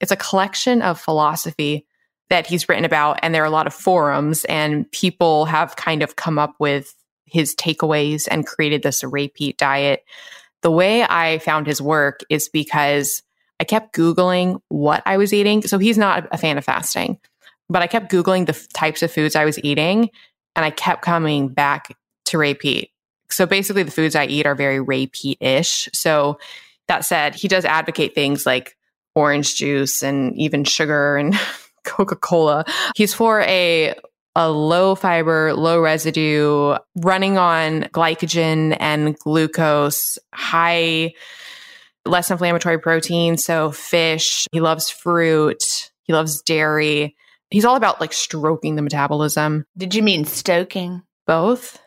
[0.00, 1.86] it's a collection of philosophy
[2.30, 3.20] that he's written about.
[3.22, 6.94] And there are a lot of forums and people have kind of come up with
[7.30, 10.04] his takeaways and created this Ray Peat diet.
[10.62, 13.22] The way I found his work is because
[13.60, 15.62] I kept Googling what I was eating.
[15.62, 17.18] So he's not a fan of fasting
[17.68, 20.10] but I kept Googling the f- types of foods I was eating
[20.56, 22.90] and I kept coming back to Ray Peat.
[23.30, 25.88] So basically, the foods I eat are very Ray Peat ish.
[25.92, 26.38] So
[26.88, 28.76] that said, he does advocate things like
[29.14, 31.38] orange juice and even sugar and
[31.84, 32.64] Coca Cola.
[32.96, 33.94] He's for a
[34.34, 41.12] a low fiber, low residue, running on glycogen and glucose, high,
[42.04, 43.36] less inflammatory protein.
[43.36, 44.46] So fish.
[44.52, 45.90] He loves fruit.
[46.04, 47.16] He loves dairy.
[47.50, 49.64] He's all about like stroking the metabolism.
[49.76, 51.02] Did you mean stoking?
[51.26, 51.80] Both.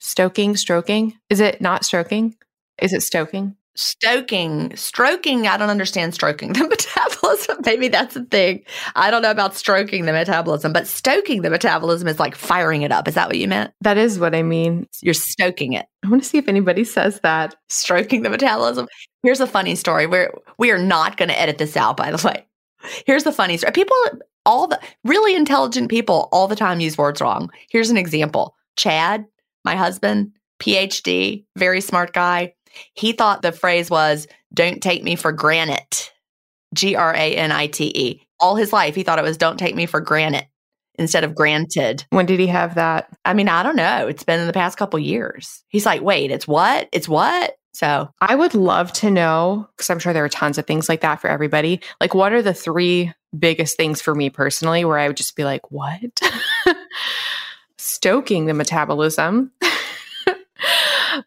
[0.00, 1.18] Stoking, stroking.
[1.30, 2.36] Is it not stroking?
[2.80, 3.56] Is it stoking?
[3.76, 5.48] Stoking, stroking.
[5.48, 7.58] I don't understand stroking the metabolism.
[7.64, 8.62] Maybe that's the thing.
[8.94, 12.92] I don't know about stroking the metabolism, but stoking the metabolism is like firing it
[12.92, 13.08] up.
[13.08, 13.72] Is that what you meant?
[13.80, 14.86] That is what I mean.
[15.02, 15.86] You're stoking it.
[16.04, 17.56] I want to see if anybody says that.
[17.68, 18.86] Stroking the metabolism.
[19.22, 20.06] Here's a funny story.
[20.06, 22.46] We're we are not going to edit this out, by the way.
[23.06, 23.72] Here's the funny story.
[23.72, 23.96] People
[24.46, 27.50] all the really intelligent people all the time use words wrong.
[27.70, 29.24] Here's an example Chad,
[29.64, 32.54] my husband, PhD, very smart guy.
[32.94, 36.12] He thought the phrase was, don't take me for granite,
[36.74, 38.22] G R A N I T E.
[38.40, 40.46] All his life, he thought it was, don't take me for granted
[40.96, 42.04] instead of granted.
[42.10, 43.08] When did he have that?
[43.24, 44.06] I mean, I don't know.
[44.06, 45.64] It's been in the past couple years.
[45.68, 46.88] He's like, wait, it's what?
[46.92, 47.56] It's what?
[47.72, 51.00] So I would love to know, because I'm sure there are tons of things like
[51.00, 51.80] that for everybody.
[52.00, 55.44] Like, what are the three biggest things for me personally where I would just be
[55.44, 56.20] like, what?
[57.78, 59.50] Stoking the metabolism.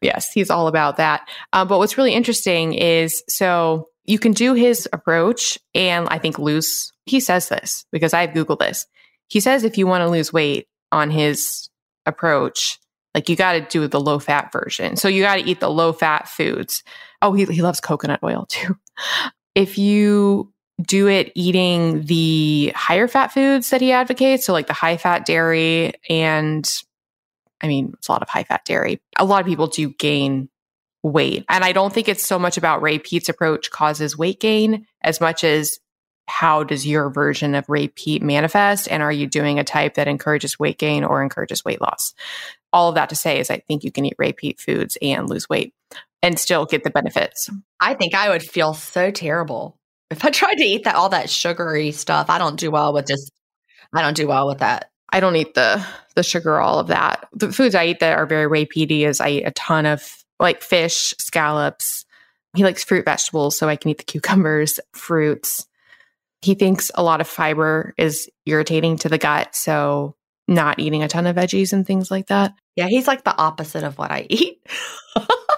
[0.02, 1.28] yes, he's all about that.
[1.54, 6.40] Um, but what's really interesting is so you can do his approach and I think
[6.40, 6.92] lose.
[7.06, 8.86] He says this because I've Googled this.
[9.30, 11.70] He says if you want to lose weight on his
[12.06, 12.80] approach,
[13.14, 14.96] like you got to do the low fat version.
[14.96, 16.84] So you got to eat the low fat foods.
[17.22, 18.78] Oh, he, he loves coconut oil too.
[19.56, 24.46] If you do it eating the higher fat foods that he advocates.
[24.46, 26.70] So, like the high fat dairy, and
[27.62, 29.02] I mean, it's a lot of high fat dairy.
[29.18, 30.50] A lot of people do gain
[31.04, 31.46] weight.
[31.50, 35.22] And I don't think it's so much about Ray Peat's approach causes weight gain as
[35.22, 35.80] much as
[36.28, 38.88] how does your version of Ray Peat manifest?
[38.92, 42.14] And are you doing a type that encourages weight gain or encourages weight loss?
[42.74, 45.30] All of that to say is I think you can eat Ray Peat foods and
[45.30, 45.74] lose weight
[46.22, 47.50] and still get the benefits.
[47.80, 49.78] I think I would feel so terrible
[50.10, 53.08] if I tried to eat that all that sugary stuff, I don't do well with
[53.08, 53.32] just
[53.94, 54.92] I don't do well with that.
[55.10, 57.28] I don't eat the the sugar, all of that.
[57.34, 60.24] The foods I eat that are very Ray Peaty is I eat a ton of
[60.40, 62.06] like fish, scallops.
[62.56, 65.68] He likes fruit vegetables, so I can eat the cucumbers, fruits.
[66.42, 70.16] He thinks a lot of fiber is irritating to the gut, so
[70.48, 72.54] not eating a ton of veggies and things like that.
[72.76, 74.62] Yeah, he's like the opposite of what I eat.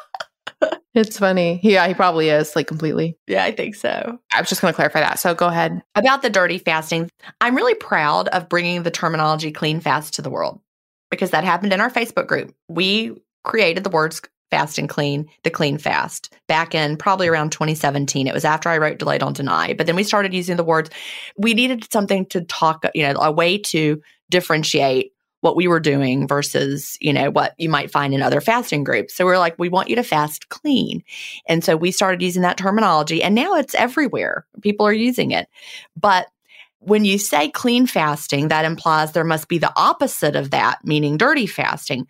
[0.95, 1.59] It's funny.
[1.61, 3.17] Yeah, he probably is like completely.
[3.27, 4.19] Yeah, I think so.
[4.33, 5.19] I was just going to clarify that.
[5.19, 5.81] So go ahead.
[5.95, 7.09] About the dirty fasting,
[7.41, 10.59] I'm really proud of bringing the terminology clean fast to the world
[11.11, 12.53] because that happened in our Facebook group.
[12.67, 18.25] We created the words fast and clean, the clean fast back in probably around 2017.
[18.27, 20.89] It was after I wrote Delay Don't Deny, but then we started using the words.
[21.37, 26.27] We needed something to talk, you know, a way to differentiate what we were doing
[26.27, 29.15] versus, you know, what you might find in other fasting groups.
[29.15, 31.03] So we're like, we want you to fast clean.
[31.47, 34.45] And so we started using that terminology and now it's everywhere.
[34.61, 35.47] People are using it.
[35.95, 36.27] But
[36.79, 41.17] when you say clean fasting, that implies there must be the opposite of that, meaning
[41.17, 42.07] dirty fasting.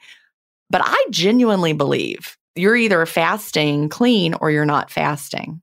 [0.70, 5.62] But I genuinely believe you're either fasting clean or you're not fasting.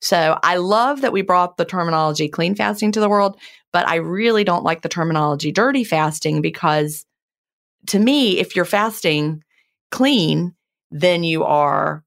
[0.00, 3.38] So I love that we brought the terminology clean fasting to the world
[3.72, 7.04] but I really don't like the terminology dirty fasting because
[7.88, 9.42] to me, if you're fasting
[9.90, 10.54] clean,
[10.90, 12.04] then you are,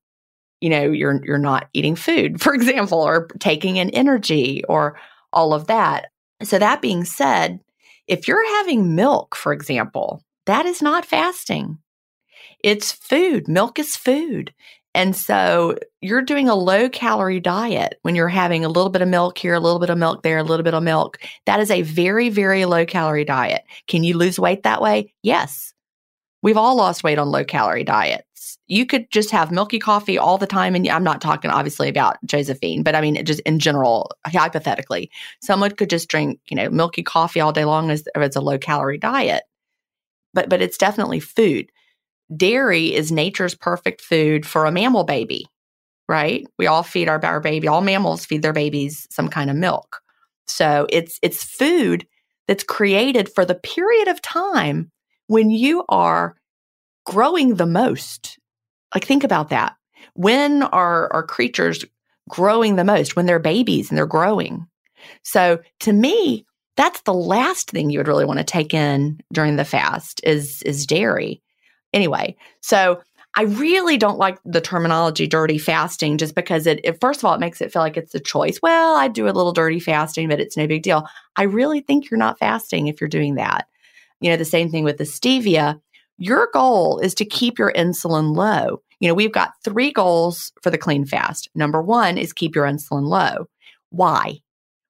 [0.60, 5.00] you know, you're you're not eating food, for example, or taking in energy or
[5.34, 6.08] all of that.
[6.44, 7.60] So that being said,
[8.08, 11.78] if you're having milk, for example, that is not fasting.
[12.64, 13.48] It's food.
[13.48, 14.54] Milk is food.
[14.94, 19.08] And so you're doing a low calorie diet when you're having a little bit of
[19.08, 21.18] milk here, a little bit of milk there, a little bit of milk.
[21.46, 23.64] That is a very, very low calorie diet.
[23.88, 25.14] Can you lose weight that way?
[25.24, 25.74] Yes.
[26.44, 28.58] We've all lost weight on low calorie diets.
[28.68, 30.76] You could just have milky coffee all the time.
[30.76, 35.10] And I'm not talking obviously about Josephine, but I mean, just in general, hypothetically,
[35.42, 38.58] someone could just drink, you know, milky coffee all day long as it's a low
[38.58, 39.44] calorie diet.
[40.34, 41.72] But, but it's definitely food.
[42.36, 45.46] Dairy is nature's perfect food for a mammal baby,
[46.08, 46.46] right?
[46.58, 50.02] We all feed our, our baby, all mammals feed their babies some kind of milk.
[50.48, 52.06] So it's, it's food
[52.48, 54.92] that's created for the period of time
[55.28, 56.36] when you are
[57.06, 58.38] growing the most.
[58.94, 59.76] Like, think about that.
[60.14, 61.86] When are, are creatures
[62.30, 63.16] growing the most?
[63.16, 64.68] When they're babies and they're growing.
[65.24, 66.46] So, to me,
[66.78, 70.62] that's the last thing you would really want to take in during the fast is
[70.64, 71.42] is dairy.
[71.94, 73.02] Anyway, so
[73.36, 77.34] I really don't like the terminology dirty fasting just because it, it, first of all,
[77.34, 78.60] it makes it feel like it's a choice.
[78.62, 81.08] Well, I do a little dirty fasting, but it's no big deal.
[81.38, 83.68] I really think you're not fasting if you're doing that.
[84.20, 85.80] You know, the same thing with the stevia.
[86.18, 88.82] Your goal is to keep your insulin low.
[89.00, 91.50] You know, we've got three goals for the clean fast.
[91.56, 93.48] Number one is keep your insulin low.
[93.92, 94.42] Why?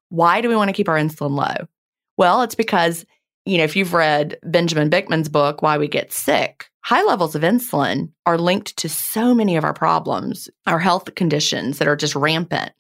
[0.09, 1.67] Why do we want to keep our insulin low?
[2.17, 3.05] Well, it's because,
[3.45, 7.43] you know, if you've read Benjamin Bikman's book, Why We Get Sick, high levels of
[7.43, 12.15] insulin are linked to so many of our problems, our health conditions that are just
[12.15, 12.71] rampant.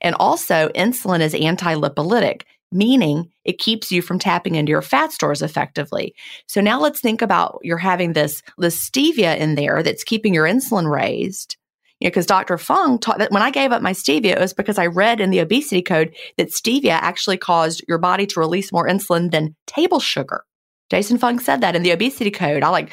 [0.00, 5.12] And also, insulin is anti lipolytic, meaning it keeps you from tapping into your fat
[5.12, 6.14] stores effectively.
[6.46, 10.46] So now let's think about you're having this, this stevia in there that's keeping your
[10.46, 11.56] insulin raised.
[12.00, 12.58] You know, because Dr.
[12.58, 15.30] Fung taught that when I gave up my stevia, it was because I read in
[15.30, 20.00] the obesity code that stevia actually caused your body to release more insulin than table
[20.00, 20.44] sugar.
[20.90, 22.64] Jason Fung said that in the obesity code.
[22.64, 22.92] I like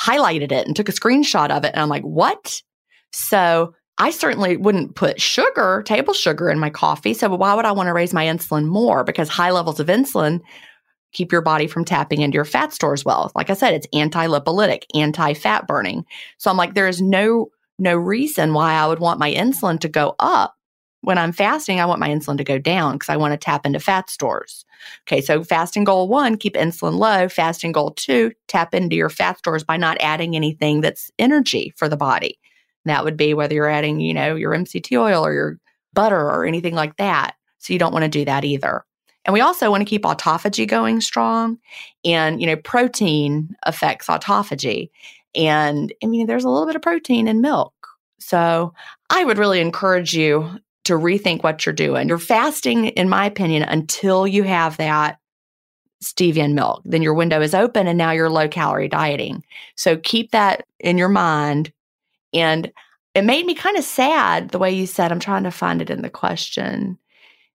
[0.00, 1.72] highlighted it and took a screenshot of it.
[1.74, 2.60] And I'm like, what?
[3.12, 7.14] So I certainly wouldn't put sugar, table sugar in my coffee.
[7.14, 9.04] So why would I want to raise my insulin more?
[9.04, 10.40] Because high levels of insulin
[11.12, 13.30] keep your body from tapping into your fat stores well.
[13.36, 16.04] Like I said, it's anti-lipolytic, anti-fat burning.
[16.38, 19.88] So I'm like, there is no no reason why I would want my insulin to
[19.88, 20.54] go up
[21.04, 23.64] when I'm fasting, I want my insulin to go down because I want to tap
[23.66, 24.64] into fat stores.
[25.06, 27.28] Okay, so fasting goal one, keep insulin low.
[27.28, 31.88] Fasting goal two, tap into your fat stores by not adding anything that's energy for
[31.88, 32.38] the body.
[32.84, 35.58] That would be whether you're adding, you know, your MCT oil or your
[35.94, 37.36] butter or anything like that.
[37.58, 38.84] So you don't want to do that either.
[39.24, 41.58] And we also want to keep autophagy going strong.
[42.04, 44.90] And, you know, protein affects autophagy.
[45.34, 47.72] And I mean, there's a little bit of protein in milk.
[48.18, 48.74] So
[49.10, 52.08] I would really encourage you to rethink what you're doing.
[52.08, 55.18] You're fasting, in my opinion, until you have that
[56.02, 56.82] stevia and milk.
[56.84, 59.42] Then your window is open and now you're low calorie dieting.
[59.76, 61.72] So keep that in your mind.
[62.34, 62.70] And
[63.14, 65.88] it made me kind of sad the way you said, I'm trying to find it
[65.88, 66.98] in the question,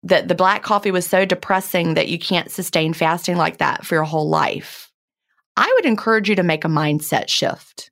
[0.01, 3.95] that the black coffee was so depressing that you can't sustain fasting like that for
[3.95, 4.89] your whole life.
[5.57, 7.91] I would encourage you to make a mindset shift.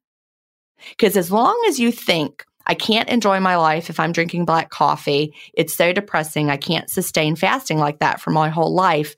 [0.91, 4.69] Because as long as you think I can't enjoy my life if I'm drinking black
[4.69, 5.33] coffee.
[5.53, 6.49] It's so depressing.
[6.49, 9.15] I can't sustain fasting like that for my whole life.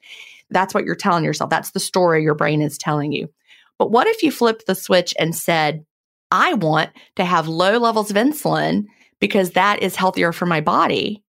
[0.51, 1.49] That's what you're telling yourself.
[1.49, 3.29] That's the story your brain is telling you.
[3.77, 5.83] But what if you flipped the switch and said,
[6.31, 8.85] I want to have low levels of insulin
[9.19, 11.23] because that is healthier for my body.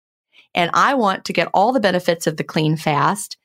[0.55, 3.37] And I want to get all the benefits of the clean fast.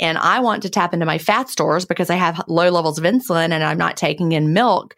[0.00, 3.04] And I want to tap into my fat stores because I have low levels of
[3.04, 4.96] insulin and I'm not taking in milk.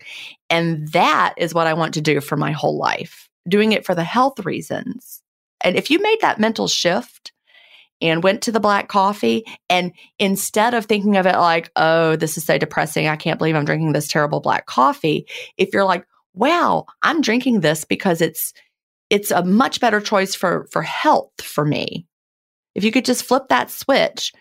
[0.49, 3.95] And that is what I want to do for my whole life, doing it for
[3.95, 5.22] the health reasons.
[5.61, 7.32] And if you made that mental shift
[8.01, 12.36] and went to the black coffee, and instead of thinking of it like, oh, this
[12.36, 15.26] is so depressing, I can't believe I'm drinking this terrible black coffee,
[15.57, 18.53] if you're like, wow, I'm drinking this because it's
[19.11, 22.07] it's a much better choice for for health for me.
[22.74, 24.32] If you could just flip that switch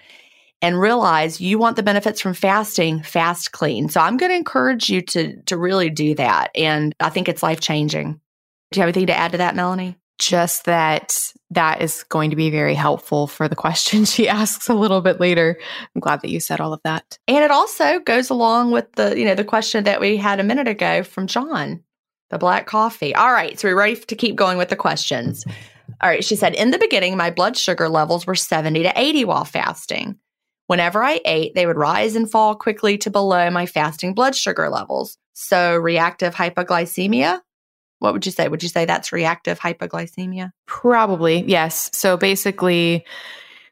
[0.62, 3.89] and realize you want the benefits from fasting, fast clean.
[3.89, 7.43] So I'm going to encourage you to to really do that and I think it's
[7.43, 8.20] life-changing.
[8.74, 9.97] Do you have anything to add to that, Melanie?
[10.17, 14.74] Just that that is going to be very helpful for the question she asks a
[14.74, 15.59] little bit later.
[15.95, 17.19] I'm glad that you said all of that.
[17.28, 20.43] And it also goes along with the, you know, the question that we had a
[20.43, 21.84] minute ago from John,
[22.32, 23.13] the black coffee.
[23.13, 25.45] All right, so we're ready to keep going with the questions.
[26.01, 29.26] All right, she said, in the beginning, my blood sugar levels were 70 to 80
[29.26, 30.17] while fasting.
[30.65, 34.69] Whenever I ate, they would rise and fall quickly to below my fasting blood sugar
[34.69, 35.17] levels.
[35.34, 37.41] So, reactive hypoglycemia?
[38.04, 38.49] What would you say?
[38.49, 40.51] Would you say that's reactive hypoglycemia?
[40.66, 41.89] Probably, yes.
[41.93, 43.06] So, basically,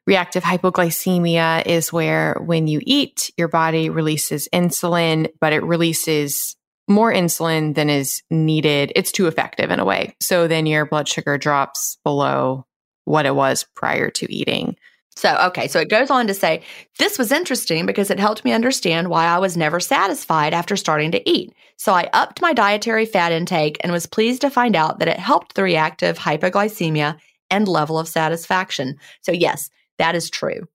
[0.07, 6.55] reactive hypoglycemia is where when you eat, your body releases insulin, but it releases
[6.87, 8.93] more insulin than is needed.
[8.95, 10.15] It's too effective in a way.
[10.21, 12.65] So, then your blood sugar drops below
[13.03, 14.77] what it was prior to eating.
[15.15, 16.61] So, okay, so it goes on to say,
[16.97, 21.11] this was interesting because it helped me understand why I was never satisfied after starting
[21.11, 21.53] to eat.
[21.75, 25.19] So, I upped my dietary fat intake and was pleased to find out that it
[25.19, 27.17] helped the reactive hypoglycemia
[27.49, 28.97] and level of satisfaction.
[29.21, 30.67] So, yes, that is true.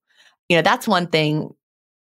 [0.49, 1.53] You know, that's one thing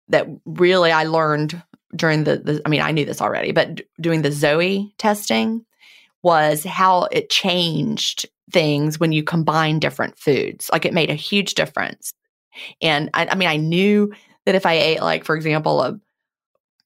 [0.08, 1.62] that really I learned
[1.94, 5.64] during the, the I mean, I knew this already, but doing the Zoe testing
[6.22, 10.68] was how it changed things when you combine different foods.
[10.72, 12.12] Like it made a huge difference.
[12.82, 14.12] And I, I mean, I knew
[14.46, 15.98] that if I ate, like, for example, a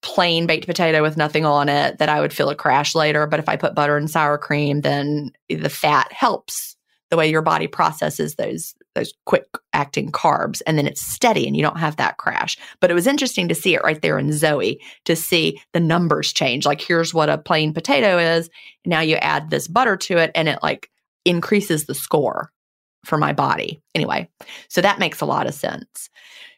[0.03, 3.27] plain baked potato with nothing on it, that I would feel a crash later.
[3.27, 6.77] But if I put butter and sour cream, then the fat helps
[7.13, 11.57] the way your body processes those those quick acting carbs and then it's steady and
[11.57, 12.57] you don't have that crash.
[12.81, 16.33] But it was interesting to see it right there in Zoe to see the numbers
[16.33, 16.65] change.
[16.65, 18.49] Like here's what a plain potato is.
[18.87, 20.91] Now you add this butter to it and it like
[21.25, 22.51] increases the score
[23.05, 23.83] for my body.
[23.95, 24.29] Anyway,
[24.69, 26.09] so that makes a lot of sense.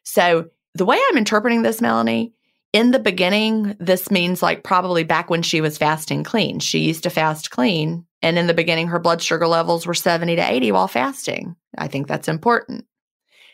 [0.03, 2.33] So the way I'm interpreting this, Melanie,
[2.73, 6.59] in the beginning, this means like probably back when she was fasting clean.
[6.59, 8.05] She used to fast clean.
[8.21, 11.55] And in the beginning, her blood sugar levels were 70 to 80 while fasting.
[11.79, 12.87] I think that's important.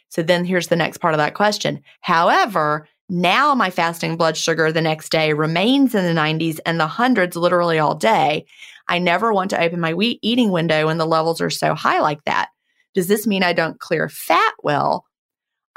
[0.09, 1.83] So then here's the next part of that question.
[2.01, 6.87] However, now my fasting blood sugar the next day remains in the 90s and the
[6.87, 8.47] hundreds literally all day.
[8.91, 12.25] I never want to open my eating window when the levels are so high like
[12.25, 12.51] that.
[12.93, 15.07] Does this mean I don't clear fat well?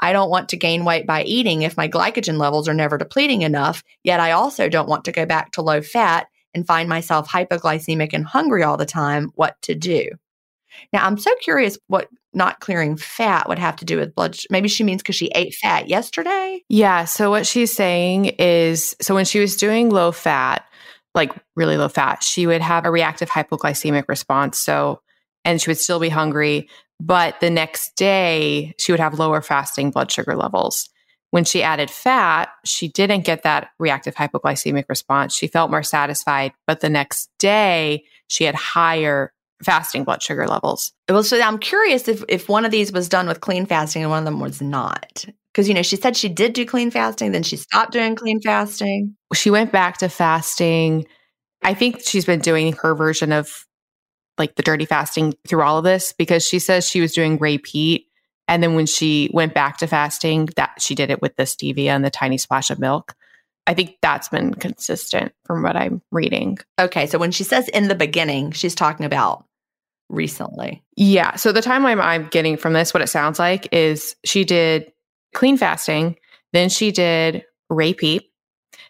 [0.00, 3.42] I don't want to gain weight by eating if my glycogen levels are never depleting
[3.42, 7.28] enough, yet I also don't want to go back to low fat and find myself
[7.28, 9.30] hypoglycemic and hungry all the time.
[9.36, 10.10] What to do?
[10.92, 14.36] Now, I'm so curious what not clearing fat would have to do with blood.
[14.50, 16.62] Maybe she means because she ate fat yesterday.
[16.68, 17.04] Yeah.
[17.04, 20.66] So, what she's saying is so when she was doing low fat,
[21.14, 24.58] like really low fat, she would have a reactive hypoglycemic response.
[24.58, 25.00] So,
[25.44, 26.68] and she would still be hungry,
[27.00, 30.88] but the next day, she would have lower fasting blood sugar levels.
[31.30, 35.34] When she added fat, she didn't get that reactive hypoglycemic response.
[35.34, 40.92] She felt more satisfied, but the next day, she had higher fasting blood sugar levels.
[41.08, 44.10] Well, so I'm curious if if one of these was done with clean fasting and
[44.10, 45.24] one of them was not.
[45.54, 48.40] Because you know, she said she did do clean fasting, then she stopped doing clean
[48.40, 49.16] fasting.
[49.34, 51.06] She went back to fasting.
[51.62, 53.64] I think she's been doing her version of
[54.36, 57.58] like the dirty fasting through all of this because she says she was doing Ray
[57.58, 58.08] Peat.
[58.48, 61.90] And then when she went back to fasting, that she did it with the stevia
[61.90, 63.14] and the tiny splash of milk.
[63.66, 66.58] I think that's been consistent from what I'm reading.
[66.78, 69.46] Okay, so when she says in the beginning, she's talking about
[70.10, 70.82] recently.
[70.96, 71.36] Yeah.
[71.36, 74.92] So the timeline I'm getting from this, what it sounds like is she did
[75.34, 76.16] clean fasting,
[76.52, 78.30] then she did Ray Peat,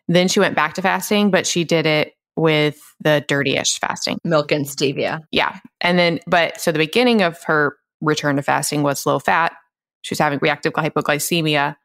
[0.09, 4.19] then she went back to fasting, but she did it with the dirtyish fasting.
[4.25, 5.21] Milk and stevia.
[5.31, 5.59] Yeah.
[5.81, 9.53] And then, but so the beginning of her return to fasting was low fat.
[10.03, 11.77] She was having reactive hypoglycemia.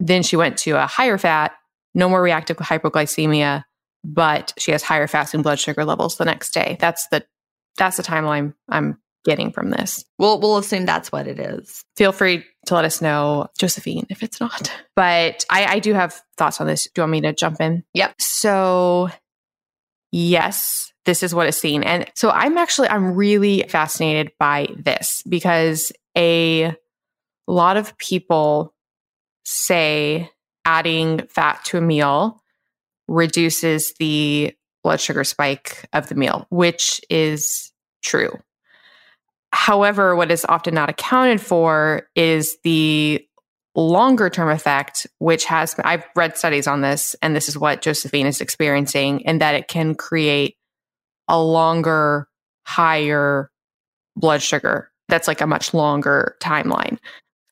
[0.00, 1.52] Then she went to a higher fat,
[1.94, 3.64] no more reactive hypoglycemia,
[4.04, 6.76] but she has higher fasting blood sugar levels the next day.
[6.80, 7.24] That's the
[7.76, 10.04] that's the timeline I'm getting from this.
[10.18, 11.84] We'll we'll assume that's what it is.
[11.96, 14.72] Feel free to let us know, Josephine, if it's not.
[14.94, 16.84] But I, I do have thoughts on this.
[16.84, 17.84] Do you want me to jump in?
[17.92, 18.14] Yep.
[18.20, 19.10] So
[20.12, 21.82] yes, this is what it's seen.
[21.82, 26.74] And so I'm actually I'm really fascinated by this because a
[27.46, 28.72] lot of people
[29.44, 30.30] say
[30.64, 32.42] adding fat to a meal
[33.08, 37.72] reduces the blood sugar spike of the meal, which is
[38.02, 38.30] true.
[39.56, 43.26] However, what is often not accounted for is the
[43.74, 48.26] longer term effect, which has, I've read studies on this, and this is what Josephine
[48.26, 50.56] is experiencing, and that it can create
[51.26, 52.28] a longer,
[52.66, 53.50] higher
[54.14, 54.92] blood sugar.
[55.08, 56.98] That's like a much longer timeline.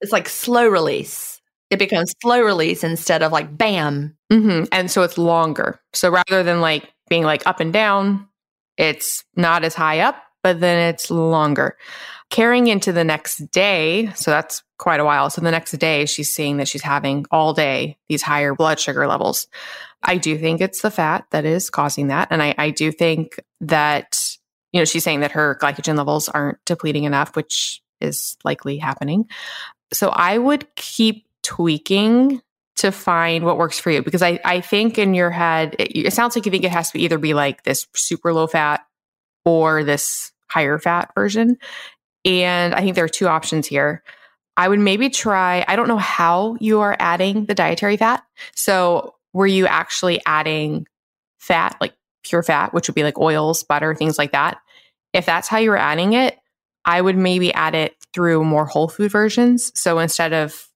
[0.02, 1.40] It's like slow release.
[1.70, 4.14] It becomes slow release instead of like bam.
[4.30, 4.64] Mm-hmm.
[4.72, 5.80] And so it's longer.
[5.94, 8.28] So rather than like being like up and down,
[8.76, 11.76] it's not as high up, but then it's longer.
[12.28, 15.30] Carrying into the next day, so that's quite a while.
[15.30, 19.06] So the next day, she's seeing that she's having all day these higher blood sugar
[19.06, 19.48] levels.
[20.02, 22.28] I do think it's the fat that is causing that.
[22.30, 24.20] And I, I do think that,
[24.72, 29.26] you know, she's saying that her glycogen levels aren't depleting enough, which is likely happening.
[29.94, 32.42] So I would keep tweaking
[32.76, 36.12] to find what works for you because I, I think in your head, it, it
[36.12, 38.84] sounds like you think it has to either be like this super low fat
[39.44, 41.58] or this higher fat version.
[42.24, 44.02] And I think there are two options here.
[44.56, 48.22] I would maybe try, I don't know how you are adding the dietary fat.
[48.54, 50.86] So were you actually adding
[51.38, 51.92] fat, like
[52.22, 54.58] pure fat, which would be like oils, butter, things like that?
[55.12, 56.38] If that's how you were adding it,
[56.84, 59.72] I would maybe add it through more whole food versions.
[59.74, 60.68] So instead of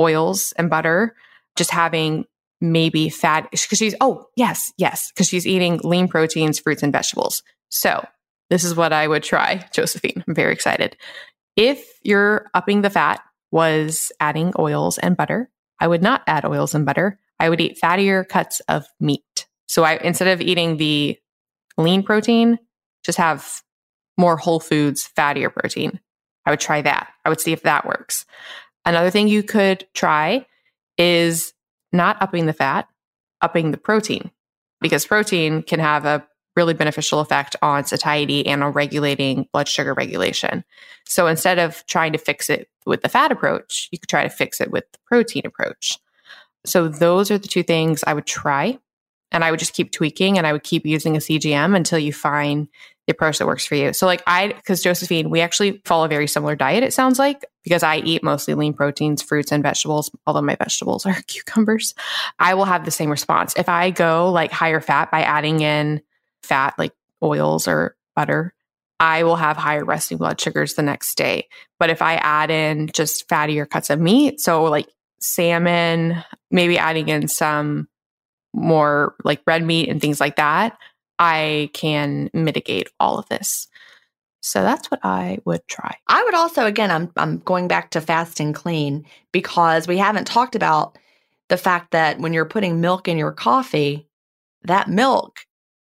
[0.00, 1.14] oils and butter,
[1.54, 2.24] just having
[2.62, 7.42] maybe fat because she's oh yes yes because she's eating lean proteins fruits and vegetables
[7.70, 8.06] so
[8.52, 10.22] this is what i would try josephine.
[10.28, 10.96] I'm very excited.
[11.56, 15.50] If you're upping the fat was adding oils and butter
[15.80, 17.18] i would not add oils and butter.
[17.40, 19.46] I would eat fattier cuts of meat.
[19.66, 21.18] So i instead of eating the
[21.78, 22.58] lean protein
[23.04, 23.62] just have
[24.18, 25.98] more whole foods fattier protein.
[26.44, 27.08] I would try that.
[27.24, 28.26] I would see if that works.
[28.84, 30.46] Another thing you could try
[30.98, 31.54] is
[31.92, 32.88] not upping the fat,
[33.40, 34.30] upping the protein,
[34.80, 36.26] because protein can have a
[36.56, 40.64] really beneficial effect on satiety and on regulating blood sugar regulation.
[41.06, 44.28] So instead of trying to fix it with the fat approach, you could try to
[44.28, 45.98] fix it with the protein approach.
[46.64, 48.78] So those are the two things I would try.
[49.32, 52.12] And I would just keep tweaking and I would keep using a CGM until you
[52.12, 52.68] find
[53.06, 53.92] the approach that works for you.
[53.92, 57.44] So like I because Josephine, we actually follow a very similar diet, it sounds like,
[57.64, 61.94] because I eat mostly lean proteins, fruits and vegetables, although my vegetables are cucumbers.
[62.38, 63.54] I will have the same response.
[63.56, 66.02] If I go like higher fat by adding in
[66.42, 68.54] fat like oils or butter,
[69.00, 71.48] I will have higher resting blood sugars the next day.
[71.78, 74.88] But if I add in just fattier cuts of meat, so like
[75.20, 77.88] salmon, maybe adding in some
[78.52, 80.78] more like red meat and things like that,
[81.18, 83.68] I can mitigate all of this.
[84.40, 85.96] So that's what I would try.
[86.08, 90.56] I would also, again, I'm I'm going back to fasting clean because we haven't talked
[90.56, 90.98] about
[91.48, 94.08] the fact that when you're putting milk in your coffee,
[94.64, 95.40] that milk,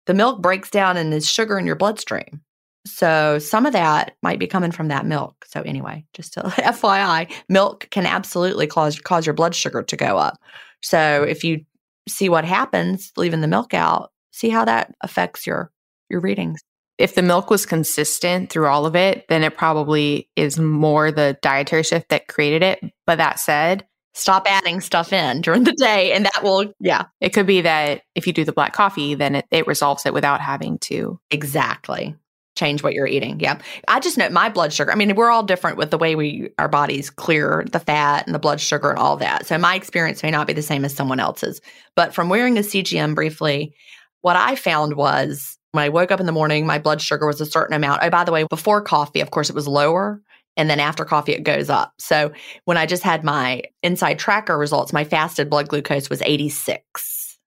[0.08, 2.42] the milk breaks down and is sugar in your bloodstream.
[2.86, 5.46] So some of that might be coming from that milk.
[5.48, 10.18] So anyway, just to FYI, milk can absolutely cause cause your blood sugar to go
[10.18, 10.40] up.
[10.82, 11.66] So if you
[12.08, 15.72] see what happens leaving the milk out, see how that affects your
[16.10, 16.62] your readings.
[16.98, 21.38] If the milk was consistent through all of it, then it probably is more the
[21.42, 22.80] dietary shift that created it.
[23.06, 23.86] But that said,
[24.18, 27.06] stop adding stuff in during the day and that will yeah.
[27.22, 30.14] It could be that if you do the black coffee then it, it resolves it
[30.14, 32.16] without having to exactly.
[32.56, 33.60] Change what you're eating yeah.
[33.88, 36.50] I just know my blood sugar i mean we're all different with the way we
[36.58, 39.46] our bodies clear the fat and the blood sugar and all that.
[39.46, 41.62] So my experience may not be the same as someone else's.
[41.96, 43.74] But from wearing a cgm briefly
[44.22, 47.40] what I found was when I woke up in the morning, my blood sugar was
[47.40, 48.02] a certain amount.
[48.02, 50.22] Oh, by the way, before coffee, of course, it was lower.
[50.58, 51.94] And then after coffee, it goes up.
[52.00, 52.32] So
[52.66, 57.40] when I just had my InsideTracker results, my fasted blood glucose was 86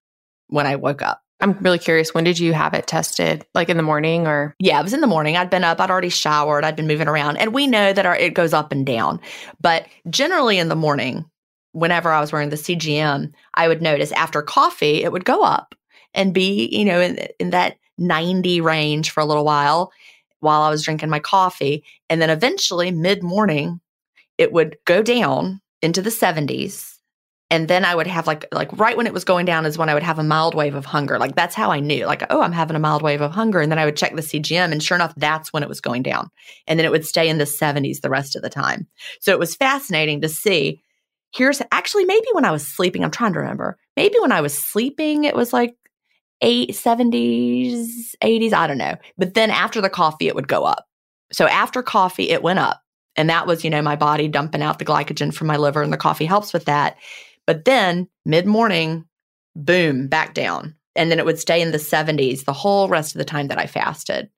[0.48, 1.20] when I woke up.
[1.40, 2.14] I'm really curious.
[2.14, 3.46] When did you have it tested?
[3.54, 4.54] Like in the morning or?
[4.58, 5.36] Yeah, it was in the morning.
[5.36, 7.38] I'd been up, I'd already showered, I'd been moving around.
[7.38, 9.20] And we know that our, it goes up and down.
[9.60, 11.24] But generally in the morning,
[11.72, 15.74] whenever I was wearing the CGM, I would notice after coffee, it would go up
[16.14, 19.92] and be, you know, in, in that 90 range for a little while
[20.40, 21.84] while I was drinking my coffee.
[22.08, 23.80] And then eventually, mid morning,
[24.38, 26.96] it would go down into the 70s.
[27.52, 29.88] And then I would have like like right when it was going down is when
[29.88, 31.18] I would have a mild wave of hunger.
[31.18, 32.06] Like that's how I knew.
[32.06, 33.60] Like, oh, I'm having a mild wave of hunger.
[33.60, 36.04] And then I would check the CGM and sure enough, that's when it was going
[36.04, 36.30] down.
[36.68, 38.86] And then it would stay in the 70s the rest of the time.
[39.20, 40.80] So it was fascinating to see.
[41.32, 43.78] Here's actually maybe when I was sleeping, I'm trying to remember.
[43.96, 45.74] Maybe when I was sleeping, it was like
[46.42, 48.96] eight, 70s, 80s, I don't know.
[49.18, 50.86] But then after the coffee, it would go up.
[51.32, 52.82] So after coffee, it went up.
[53.16, 55.92] And that was, you know, my body dumping out the glycogen from my liver, and
[55.92, 56.96] the coffee helps with that.
[57.46, 59.04] But then mid morning,
[59.56, 60.76] boom, back down.
[60.96, 63.58] And then it would stay in the 70s the whole rest of the time that
[63.58, 64.30] I fasted.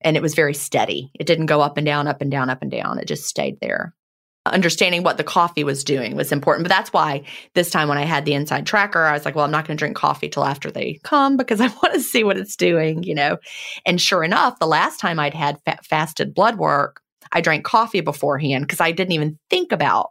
[0.00, 1.10] And it was very steady.
[1.18, 2.98] It didn't go up and down, up and down, up and down.
[2.98, 3.94] It just stayed there
[4.52, 6.64] understanding what the coffee was doing was important.
[6.64, 7.24] But that's why
[7.54, 9.80] this time when I had the InsideTracker, I was like, well, I'm not going to
[9.80, 13.14] drink coffee till after they come because I want to see what it's doing, you
[13.14, 13.38] know.
[13.86, 17.00] And sure enough, the last time I'd had fa- fasted blood work,
[17.32, 20.10] I drank coffee beforehand because I didn't even think about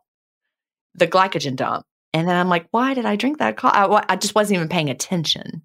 [0.94, 1.86] the glycogen dump.
[2.14, 3.78] And then I'm like, why did I drink that coffee?
[3.78, 5.64] I, I just wasn't even paying attention.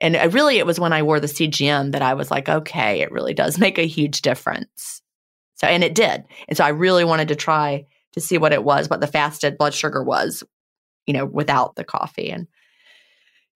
[0.00, 3.00] And uh, really, it was when I wore the CGM that I was like, okay,
[3.00, 5.02] it really does make a huge difference.
[5.56, 6.24] So, and it did.
[6.48, 9.58] And so I really wanted to try to see what it was, what the fasted
[9.58, 10.42] blood sugar was,
[11.06, 12.30] you know, without the coffee.
[12.30, 12.46] And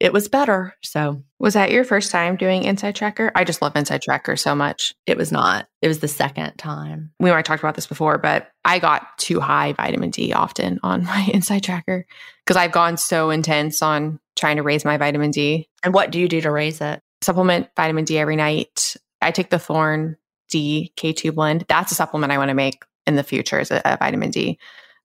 [0.00, 0.74] it was better.
[0.82, 3.32] So, was that your first time doing InsideTracker?
[3.34, 4.94] I just love InsideTracker so much.
[5.06, 5.68] It was not.
[5.82, 7.12] It was the second time.
[7.20, 11.04] We might talked about this before, but I got too high vitamin D often on
[11.04, 12.04] my InsideTracker
[12.44, 15.68] because I've gone so intense on trying to raise my vitamin D.
[15.82, 17.02] And what do you do to raise it?
[17.20, 18.96] Supplement vitamin D every night.
[19.20, 20.16] I take the Thorne
[20.50, 21.64] D K2 blend.
[21.68, 24.58] That's a supplement I want to make in the future as a, a vitamin D.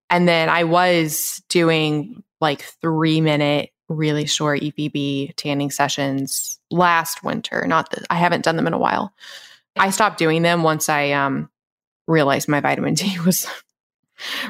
[0.09, 7.65] And then I was doing like three minute, really short UVB tanning sessions last winter.
[7.67, 9.13] Not that I haven't done them in a while.
[9.77, 11.49] I stopped doing them once I um
[12.07, 13.47] realized my vitamin D was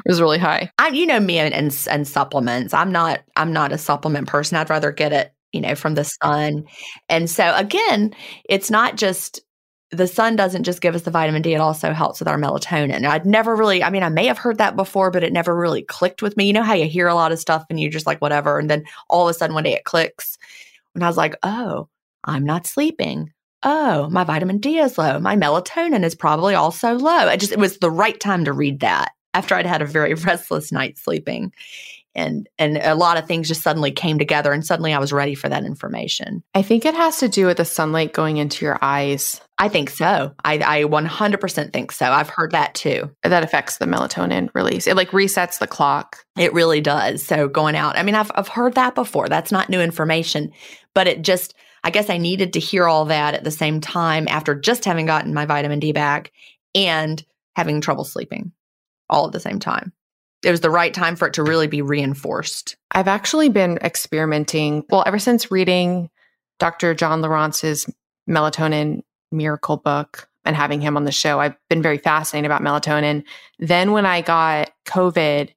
[0.04, 0.70] was really high.
[0.78, 2.74] I, you know me and, and and supplements.
[2.74, 4.56] I'm not I'm not a supplement person.
[4.56, 6.66] I'd rather get it, you know, from the sun.
[7.08, 8.14] And so again,
[8.48, 9.40] it's not just
[9.90, 13.06] the sun doesn't just give us the vitamin D, it also helps with our melatonin.
[13.06, 15.82] I'd never really, I mean, I may have heard that before, but it never really
[15.82, 16.46] clicked with me.
[16.46, 18.58] You know how you hear a lot of stuff and you're just like, whatever.
[18.58, 20.38] And then all of a sudden one day it clicks.
[20.94, 21.88] And I was like, oh,
[22.24, 23.32] I'm not sleeping.
[23.62, 25.18] Oh, my vitamin D is low.
[25.20, 27.10] My melatonin is probably also low.
[27.10, 30.14] I just, it was the right time to read that after I'd had a very
[30.24, 31.52] restless night sleeping.
[32.16, 35.34] And, and a lot of things just suddenly came together and suddenly I was ready
[35.34, 36.42] for that information.
[36.54, 39.42] I think it has to do with the sunlight going into your eyes.
[39.58, 40.34] I think so.
[40.42, 42.06] I, I 100% think so.
[42.06, 43.10] I've heard that too.
[43.22, 44.86] That affects the melatonin release.
[44.86, 46.24] It like resets the clock.
[46.38, 47.22] It really does.
[47.22, 49.28] So going out, I mean, I've, I've heard that before.
[49.28, 50.52] That's not new information,
[50.94, 51.54] but it just,
[51.84, 55.04] I guess I needed to hear all that at the same time after just having
[55.04, 56.32] gotten my vitamin D back
[56.74, 57.22] and
[57.54, 58.52] having trouble sleeping
[59.10, 59.92] all at the same time.
[60.42, 62.76] It was the right time for it to really be reinforced.
[62.92, 66.10] I've actually been experimenting, well, ever since reading
[66.58, 66.94] Dr.
[66.94, 67.90] John Lieurance's
[68.28, 73.24] melatonin miracle book and having him on the show, I've been very fascinated about melatonin.
[73.58, 75.50] Then when I got COVID,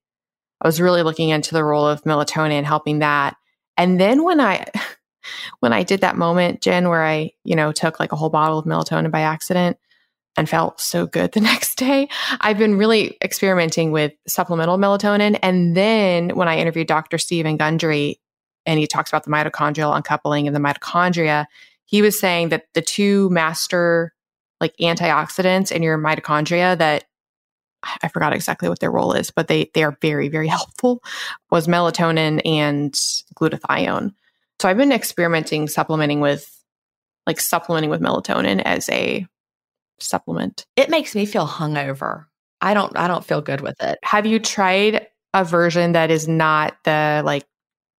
[0.61, 3.35] I was really looking into the role of melatonin, helping that.
[3.77, 4.65] And then when I
[5.59, 8.59] when I did that moment, Gin, where I, you know, took like a whole bottle
[8.59, 9.77] of melatonin by accident,
[10.37, 12.09] and felt so good the next day.
[12.41, 15.39] I've been really experimenting with supplemental melatonin.
[15.41, 17.17] And then when I interviewed Dr.
[17.17, 18.19] Steven Gundry
[18.65, 21.45] and he talks about the mitochondrial uncoupling and the mitochondria,
[21.85, 24.13] he was saying that the two master
[24.61, 27.05] like antioxidants in your mitochondria that
[28.03, 31.01] I forgot exactly what their role is, but they they are very very helpful
[31.49, 32.93] was melatonin and
[33.35, 34.13] glutathione.
[34.59, 36.55] So I've been experimenting supplementing with
[37.25, 39.25] like supplementing with melatonin as a
[40.01, 40.65] supplement.
[40.75, 42.25] It makes me feel hungover.
[42.61, 43.99] I don't I don't feel good with it.
[44.03, 47.45] Have you tried a version that is not the like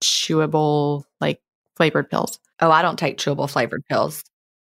[0.03, 1.41] chewable like
[1.77, 2.39] flavored pills?
[2.61, 4.23] Oh, I don't take chewable flavored pills.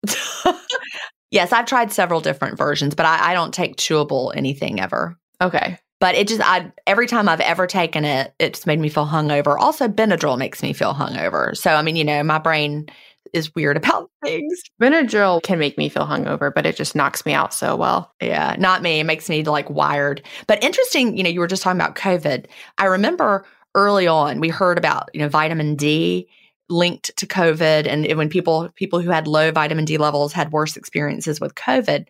[1.31, 5.19] yes, I've tried several different versions, but I, I don't take chewable anything ever.
[5.41, 5.79] Okay.
[6.01, 9.59] But it just I every time I've ever taken it, it's made me feel hungover.
[9.59, 11.57] Also, Benadryl makes me feel hungover.
[11.57, 12.89] So I mean, you know, my brain
[13.33, 14.63] is weird about things.
[14.81, 18.13] Benadryl can make me feel hungover, but it just knocks me out so well.
[18.21, 19.01] Yeah, not me.
[19.01, 20.23] It makes me like wired.
[20.47, 22.47] But interesting, you know, you were just talking about COVID.
[22.79, 26.29] I remember early on we heard about, you know, vitamin D
[26.71, 30.77] linked to COVID and when people people who had low vitamin D levels had worse
[30.77, 32.07] experiences with COVID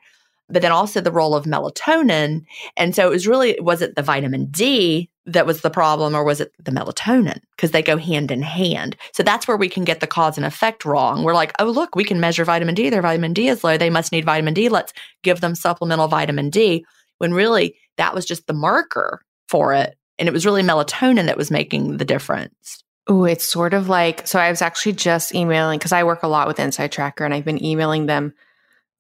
[0.49, 2.45] but then also the role of melatonin.
[2.77, 6.25] And so it was really, was it the vitamin D that was the problem or
[6.25, 7.41] was it the melatonin?
[7.57, 8.97] Because they go hand in hand.
[9.13, 11.23] So that's where we can get the cause and effect wrong.
[11.23, 12.91] We're like, oh, look, we can measure vitamin D.
[12.91, 13.77] Their vitamin D is low.
[13.77, 14.69] They must need vitamin D.
[14.69, 16.85] Let's give them supplemental vitamin D.
[17.19, 19.97] When really that was just the marker for it.
[20.19, 22.83] And it was really melatonin that was making the difference.
[23.07, 24.39] Oh, it's sort of like so.
[24.39, 27.65] I was actually just emailing because I work a lot with InsideTracker and I've been
[27.65, 28.35] emailing them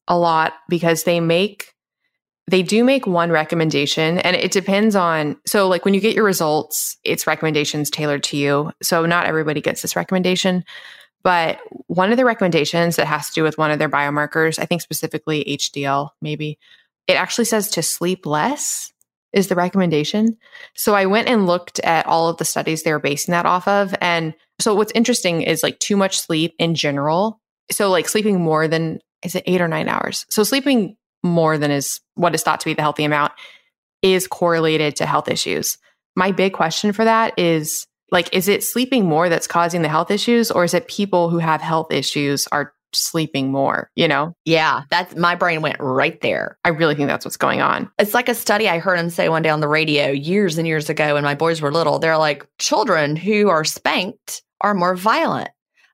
[0.06, 1.74] a lot because they make
[2.48, 6.24] they do make one recommendation and it depends on so like when you get your
[6.24, 8.72] results it's recommendations tailored to you.
[8.82, 10.64] So not everybody gets this recommendation
[11.24, 14.64] but one of the recommendations that has to do with one of their biomarkers i
[14.64, 16.58] think specifically hdl maybe
[17.08, 18.92] it actually says to sleep less
[19.32, 20.38] is the recommendation.
[20.74, 23.68] So i went and looked at all of the studies they were basing that off
[23.68, 27.40] of and so what's interesting is like too much sleep in general.
[27.70, 30.26] So like sleeping more than is it eight or nine hours?
[30.30, 33.32] So sleeping more than is what is thought to be the healthy amount
[34.02, 35.78] is correlated to health issues.
[36.16, 40.10] My big question for that is like, is it sleeping more that's causing the health
[40.10, 44.32] issues, or is it people who have health issues are sleeping more, you know?
[44.44, 46.58] Yeah, that's my brain went right there.
[46.64, 47.90] I really think that's what's going on.
[47.98, 50.66] It's like a study I heard him say one day on the radio years and
[50.66, 51.98] years ago when my boys were little.
[51.98, 55.50] They're like, children who are spanked are more violent.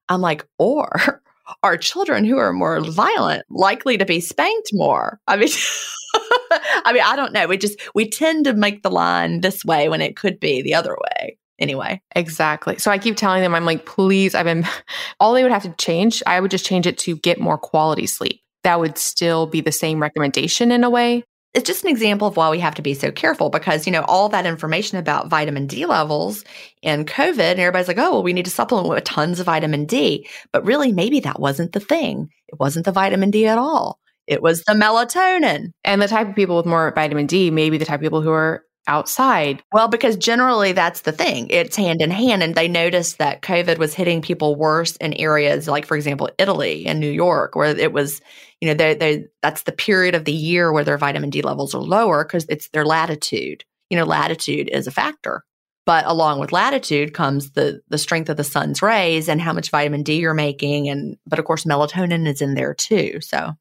[0.09, 1.23] I'm like, or
[1.63, 5.21] are children who are more violent likely to be spanked more?
[5.27, 5.49] I mean,
[6.15, 7.47] I mean, I don't know.
[7.47, 10.75] We just we tend to make the line this way when it could be the
[10.75, 11.39] other way.
[11.59, 12.79] Anyway, exactly.
[12.79, 14.67] So I keep telling them, I'm like, please, I've been.
[15.21, 18.07] All they would have to change, I would just change it to get more quality
[18.07, 18.41] sleep.
[18.65, 21.25] That would still be the same recommendation in a way,
[21.55, 24.05] it's just an example of why we have to be so careful because, you know,
[24.09, 26.45] all that information about vitamin D levels
[26.83, 29.87] and COVID, and everybody's like, oh, well, we need to supplement with tons of vitamin
[29.87, 30.29] D.
[30.53, 32.29] But really, maybe that wasn't the thing.
[32.49, 34.01] It wasn't the vitamin D at all.
[34.27, 35.73] It was the melatonin.
[35.85, 38.23] And the type of people with more vitamin D, may be the type of people
[38.23, 39.63] who are outside.
[39.73, 41.49] Well, because generally that's the thing.
[41.51, 42.43] It's hand in hand.
[42.43, 46.87] And they noticed that COVID was hitting people worse in areas like, for example, Italy
[46.87, 48.21] and New York, where it was,
[48.61, 51.75] you know, they, they, that's the period of the year where their vitamin D levels
[51.75, 53.65] are lower because it's their latitude.
[53.91, 55.45] You know, latitude is a factor.
[55.87, 59.71] But along with latitude comes the the strength of the sun's rays and how much
[59.71, 60.89] vitamin D you're making.
[60.89, 63.21] And but of course melatonin is in there too.
[63.21, 63.53] So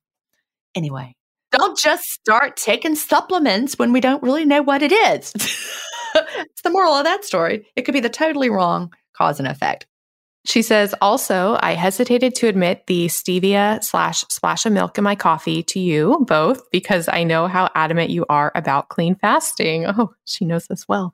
[0.74, 1.15] anyway,
[1.54, 5.32] don't just start taking supplements when we don't really know what it is.
[6.16, 7.68] it's the moral of that story.
[7.76, 9.86] It could be the totally wrong cause and effect.
[10.45, 15.16] She says, also, I hesitated to admit the stevia slash splash of milk in my
[15.16, 19.86] coffee to you both because I know how adamant you are about clean fasting.
[19.95, 21.14] Oh, she knows this well.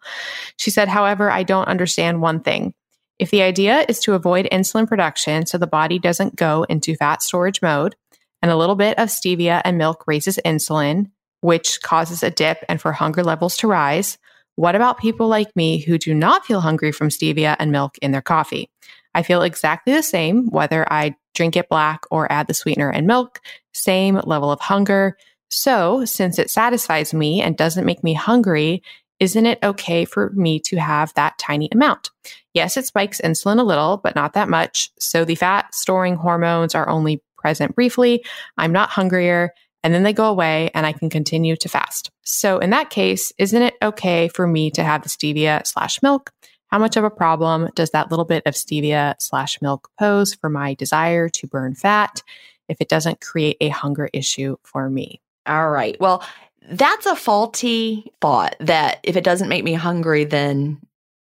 [0.58, 2.74] She said, however, I don't understand one thing.
[3.20, 7.22] If the idea is to avoid insulin production so the body doesn't go into fat
[7.22, 7.96] storage mode,
[8.42, 11.12] and a little bit of stevia and milk raises insulin,
[11.42, 14.18] which causes a dip and for hunger levels to rise.
[14.56, 18.12] What about people like me who do not feel hungry from stevia and milk in
[18.12, 18.70] their coffee?
[19.16, 23.08] I feel exactly the same whether I drink it black or add the sweetener and
[23.08, 23.40] milk,
[23.74, 25.18] same level of hunger.
[25.50, 28.84] So, since it satisfies me and doesn't make me hungry,
[29.20, 32.10] isn't it okay for me to have that tiny amount?
[32.54, 34.92] Yes, it spikes insulin a little, but not that much.
[35.00, 38.24] So the fat storing hormones are only present briefly.
[38.58, 39.54] I'm not hungrier.
[39.84, 42.12] And then they go away and I can continue to fast.
[42.24, 46.32] So in that case, isn't it okay for me to have the stevia slash milk?
[46.68, 50.50] How much of a problem does that little bit of stevia slash milk pose for
[50.50, 52.22] my desire to burn fat
[52.68, 55.22] if it doesn't create a hunger issue for me?
[55.48, 56.00] All right.
[56.00, 56.24] Well,
[56.70, 60.80] that's a faulty thought that if it doesn't make me hungry, then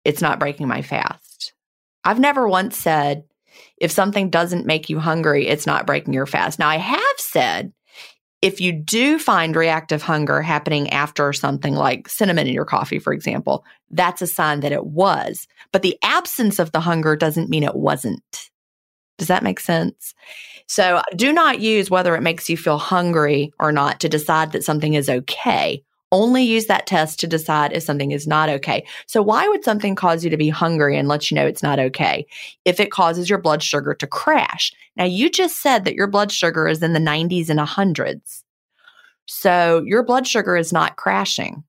[0.05, 1.53] it's not breaking my fast.
[2.05, 3.25] I've never once said
[3.83, 6.61] if something doesn't make you hungry, it's not breaking your fast.
[6.61, 7.73] Now, I have said
[8.41, 13.13] if you do find reactive hunger happening after something like cinnamon in your coffee, for
[13.13, 15.49] example, that's a sign that it was.
[15.73, 18.51] But the absence of the hunger doesn't mean it wasn't.
[19.19, 20.15] Does that make sense?
[20.69, 24.65] So do not use whether it makes you feel hungry or not to decide that
[24.65, 25.83] something is okay
[26.13, 28.87] only use that test to decide if something is not okay.
[29.07, 31.81] So why would something cause you to be hungry and let you know it's not
[31.81, 32.27] okay?
[32.65, 34.73] If it causes your blood sugar to crash.
[34.97, 38.45] Now you just said that your blood sugar is in the 90s and 100s.
[39.27, 41.65] So your blood sugar is not crashing.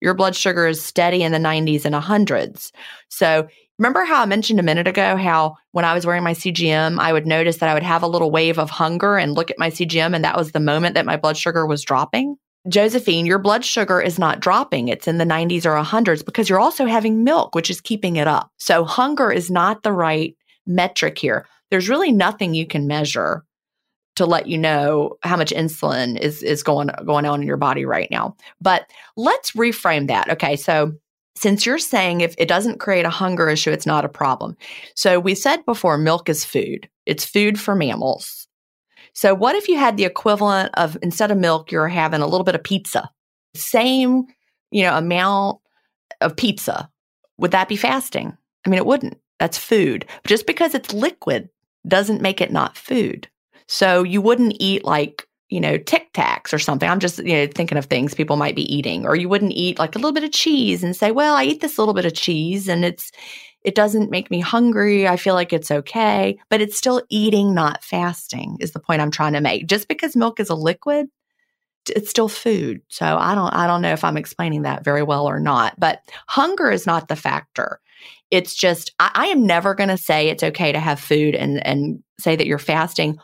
[0.00, 2.70] Your blood sugar is steady in the 90s and 100s.
[3.08, 3.48] So
[3.78, 7.12] remember how I mentioned a minute ago how when I was wearing my CGM, I
[7.12, 9.70] would notice that I would have a little wave of hunger and look at my
[9.70, 12.36] CGM and that was the moment that my blood sugar was dropping?
[12.68, 14.88] Josephine, your blood sugar is not dropping.
[14.88, 18.26] It's in the 90s or 100s because you're also having milk, which is keeping it
[18.26, 18.50] up.
[18.58, 20.36] So hunger is not the right
[20.66, 21.46] metric here.
[21.70, 23.44] There's really nothing you can measure
[24.16, 27.84] to let you know how much insulin is is going going on in your body
[27.84, 28.34] right now.
[28.60, 30.30] But let's reframe that.
[30.30, 30.92] Okay, so
[31.36, 34.56] since you're saying if it doesn't create a hunger issue, it's not a problem.
[34.94, 36.88] So we said before milk is food.
[37.04, 38.45] It's food for mammals.
[39.16, 42.44] So, what if you had the equivalent of instead of milk, you're having a little
[42.44, 43.10] bit of pizza?
[43.54, 44.26] Same,
[44.70, 45.58] you know, amount
[46.20, 46.90] of pizza.
[47.38, 48.36] Would that be fasting?
[48.66, 49.18] I mean, it wouldn't.
[49.40, 50.04] That's food.
[50.26, 51.48] Just because it's liquid
[51.88, 53.26] doesn't make it not food.
[53.68, 56.88] So, you wouldn't eat like, you know, Tic Tacs or something.
[56.88, 59.06] I'm just, you know, thinking of things people might be eating.
[59.06, 61.62] Or you wouldn't eat like a little bit of cheese and say, well, I eat
[61.62, 63.10] this little bit of cheese and it's,
[63.66, 65.08] it doesn't make me hungry.
[65.08, 69.10] I feel like it's okay, but it's still eating, not fasting is the point I'm
[69.10, 69.66] trying to make.
[69.66, 71.08] Just because milk is a liquid,
[71.90, 72.80] it's still food.
[72.88, 76.00] So I don't I don't know if I'm explaining that very well or not, but
[76.28, 77.80] hunger is not the factor.
[78.30, 81.64] It's just I, I am never going to say it's okay to have food and
[81.66, 83.18] and say that you're fasting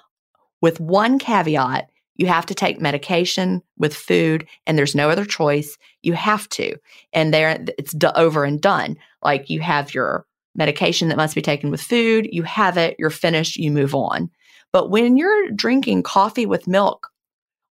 [0.60, 5.78] with one caveat you have to take medication with food and there's no other choice
[6.02, 6.76] you have to
[7.12, 11.70] and there it's over and done like you have your medication that must be taken
[11.70, 12.28] with food.
[12.30, 14.30] You have it, you're finished, you move on.
[14.72, 17.08] But when you're drinking coffee with milk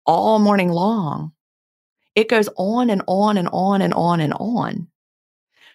[0.05, 1.33] all morning long,
[2.15, 4.89] it goes on and on and on and on and on.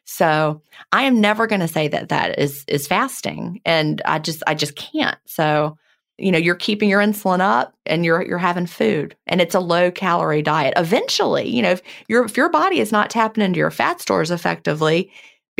[0.05, 4.41] So I am never going to say that that is is fasting, and I just
[4.47, 5.17] I just can't.
[5.25, 5.77] So
[6.17, 9.59] you know you're keeping your insulin up and you're you're having food and it's a
[9.59, 13.57] low calorie diet eventually you know if your if your body is not tapping into
[13.57, 15.11] your fat stores effectively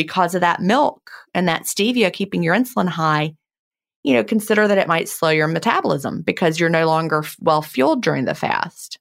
[0.02, 3.36] because of that milk and that stevia keeping your insulin high,
[4.02, 8.02] you know, consider that it might slow your metabolism because you're no longer well fueled
[8.02, 8.98] during the fast.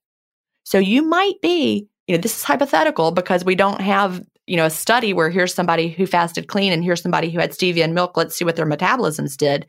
[0.64, 4.66] So you might be, you know, this is hypothetical because we don't have, you know,
[4.66, 7.94] a study where here's somebody who fasted clean and here's somebody who had stevia and
[7.94, 8.14] milk.
[8.14, 9.66] Let's see what their metabolisms did.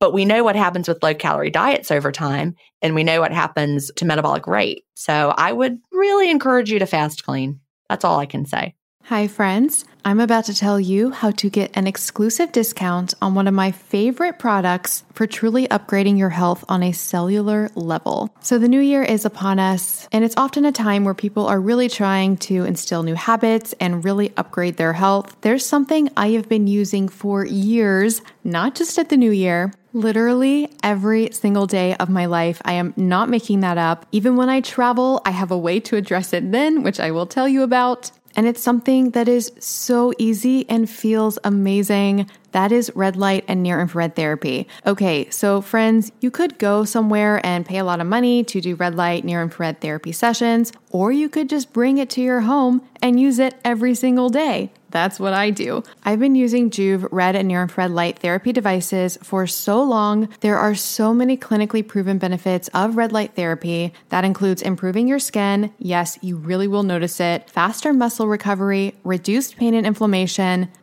[0.00, 3.32] But we know what happens with low calorie diets over time, and we know what
[3.32, 4.82] happens to metabolic rate.
[4.94, 8.74] So I would really encourage you to fast clean That's all I can say.
[9.10, 9.84] Hi, friends.
[10.04, 13.72] I'm about to tell you how to get an exclusive discount on one of my
[13.72, 18.32] favorite products for truly upgrading your health on a cellular level.
[18.40, 21.60] So, the new year is upon us, and it's often a time where people are
[21.60, 25.36] really trying to instill new habits and really upgrade their health.
[25.40, 29.72] There's something I have been using for years, not just at the new year.
[29.92, 32.62] Literally every single day of my life.
[32.64, 34.06] I am not making that up.
[34.12, 37.26] Even when I travel, I have a way to address it then, which I will
[37.26, 38.12] tell you about.
[38.36, 42.30] And it's something that is so easy and feels amazing.
[42.52, 44.66] That is red light and near infrared therapy.
[44.86, 48.74] Okay, so friends, you could go somewhere and pay a lot of money to do
[48.76, 52.82] red light, near infrared therapy sessions, or you could just bring it to your home
[53.02, 54.72] and use it every single day.
[54.90, 55.82] That's what I do.
[56.04, 60.28] I've been using Joovv red and near infrared light therapy devices for so long.
[60.40, 63.92] There are so many clinically proven benefits of red light therapy.
[64.08, 65.72] That includes improving your skin.
[65.78, 67.48] Yes, you really will notice it.
[67.50, 70.70] Faster muscle recovery, reduced pain and inflammation,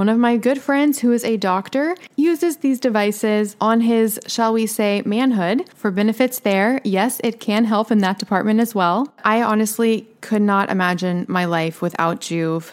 [0.00, 4.54] One of my good friends, who is a doctor, uses these devices on his, shall
[4.54, 6.80] we say, manhood for benefits there.
[6.84, 9.12] Yes, it can help in that department as well.
[9.26, 12.72] I honestly could not imagine my life without Joovv.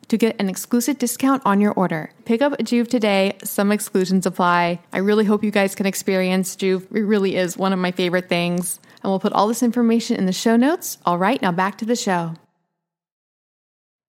[0.11, 2.11] to get an exclusive discount on your order.
[2.25, 3.37] Pick up Joovv today.
[3.45, 4.81] Some exclusions apply.
[4.91, 6.93] I really hope you guys can experience Joovv.
[6.93, 8.81] It really is one of my favorite things.
[9.01, 10.97] And we'll put all this information in the show notes.
[11.05, 12.33] All right, now back to the show.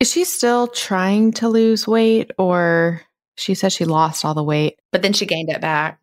[0.01, 3.03] Is she still trying to lose weight or
[3.37, 4.81] she said she lost all the weight?
[4.91, 6.01] But then she gained it back.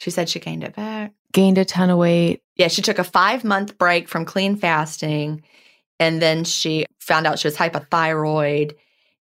[0.00, 1.12] She said she gained it back.
[1.32, 2.42] Gained a ton of weight.
[2.56, 5.44] Yeah, she took a five month break from clean fasting.
[6.00, 8.74] And then she found out she was hypothyroid.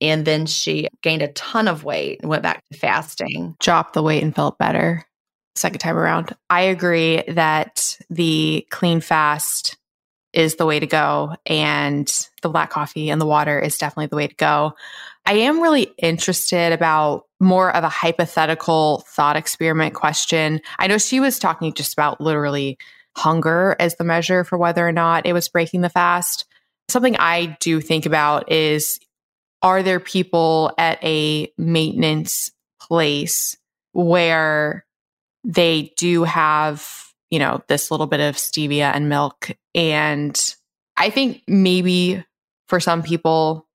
[0.01, 3.55] And then she gained a ton of weight and went back to fasting.
[3.59, 5.05] Dropped the weight and felt better
[5.55, 6.35] second time around.
[6.49, 9.77] I agree that the clean fast
[10.31, 14.15] is the way to go and the black coffee and the water is definitely the
[14.15, 14.73] way to go.
[15.25, 20.61] I am really interested about more of a hypothetical thought experiment question.
[20.77, 22.77] I know she was talking just about literally
[23.17, 26.45] hunger as the measure for whether or not it was breaking the fast.
[26.89, 28.99] Something I do think about is
[29.61, 32.51] are there people at a maintenance
[32.81, 33.57] place
[33.93, 34.85] where
[35.43, 39.51] they do have, you know, this little bit of stevia and milk.
[39.75, 40.55] And
[40.97, 42.23] I think maybe
[42.67, 43.67] for some people,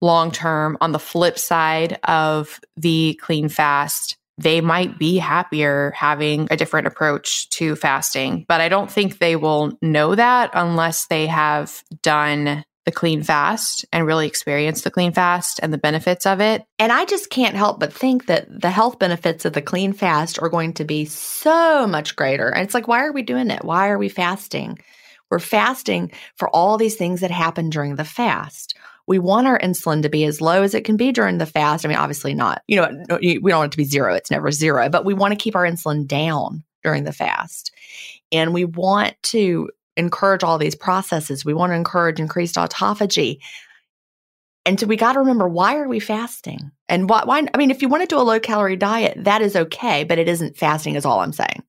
[0.00, 6.46] long term, on the flip side of the clean fast, they might be happier having
[6.50, 8.44] a different approach to fasting.
[8.48, 13.84] But I don't think they will know that unless they have done the clean fast
[13.92, 16.64] and really experience the clean fast and the benefits of it.
[16.78, 20.38] And I just can't help but think that the health benefits of the clean fast
[20.40, 22.48] are going to be so much greater.
[22.48, 23.62] And it's like, why are we doing it?
[23.62, 24.78] Why are we fasting?
[25.30, 28.74] We're fasting for all these things that happen during the fast.
[29.06, 31.84] We want our insulin to be as low as it can be during the fast.
[31.84, 34.14] I mean, obviously not, you know, we don't want it to be zero.
[34.14, 37.70] It's never zero, but we want to keep our insulin down during the fast.
[38.32, 39.68] And we want to
[39.98, 41.44] encourage all these processes.
[41.44, 43.38] We want to encourage increased autophagy.
[44.64, 46.70] And so we got to remember why are we fasting?
[46.88, 49.42] And why, why, I mean, if you want to do a low calorie diet, that
[49.42, 51.62] is okay, but it isn't fasting, is all I'm saying.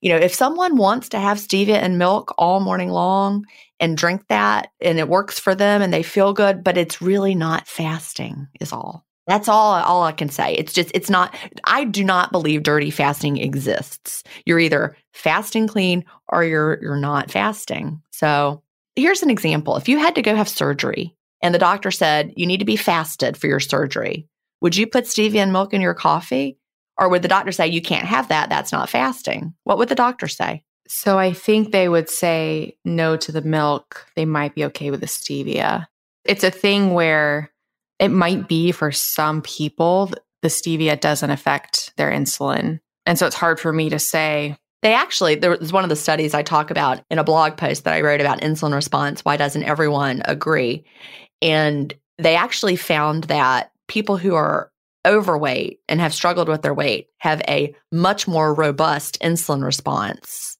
[0.00, 3.46] You know, if someone wants to have stevia and milk all morning long
[3.80, 7.34] and drink that and it works for them and they feel good, but it's really
[7.34, 9.05] not fasting, is all.
[9.26, 10.54] That's all all I can say.
[10.54, 14.22] It's just it's not I do not believe dirty fasting exists.
[14.44, 18.02] You're either fasting clean or you're you're not fasting.
[18.12, 18.62] So,
[18.94, 19.76] here's an example.
[19.76, 22.76] If you had to go have surgery and the doctor said you need to be
[22.76, 24.28] fasted for your surgery,
[24.60, 26.58] would you put stevia and milk in your coffee?
[26.98, 28.48] Or would the doctor say you can't have that?
[28.48, 29.54] That's not fasting.
[29.64, 30.62] What would the doctor say?
[30.88, 34.06] So I think they would say no to the milk.
[34.14, 35.86] They might be okay with the stevia.
[36.24, 37.50] It's a thing where
[37.98, 40.10] it might be for some people,
[40.42, 42.80] the stevia doesn't affect their insulin.
[43.04, 44.56] And so it's hard for me to say.
[44.82, 47.84] They actually, there was one of the studies I talk about in a blog post
[47.84, 49.24] that I wrote about insulin response.
[49.24, 50.84] Why doesn't everyone agree?
[51.40, 54.70] And they actually found that people who are
[55.06, 60.55] overweight and have struggled with their weight have a much more robust insulin response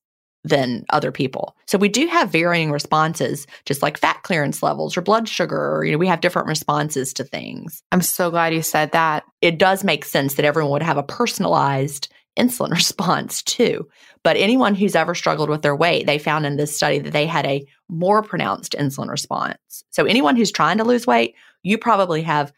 [0.46, 1.56] than other people.
[1.66, 5.84] So we do have varying responses, just like fat clearance levels or blood sugar, or,
[5.84, 7.82] you know, we have different responses to things.
[7.92, 9.24] I'm so glad you said that.
[9.40, 13.88] It does make sense that everyone would have a personalized insulin response too.
[14.22, 17.26] But anyone who's ever struggled with their weight, they found in this study that they
[17.26, 19.84] had a more pronounced insulin response.
[19.90, 22.52] So anyone who's trying to lose weight, you probably have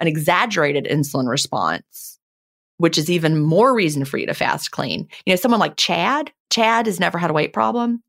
[0.00, 2.12] an exaggerated insulin response
[2.82, 5.06] which is even more reason for you to fast clean.
[5.24, 8.02] You know, someone like Chad, Chad has never had a weight problem.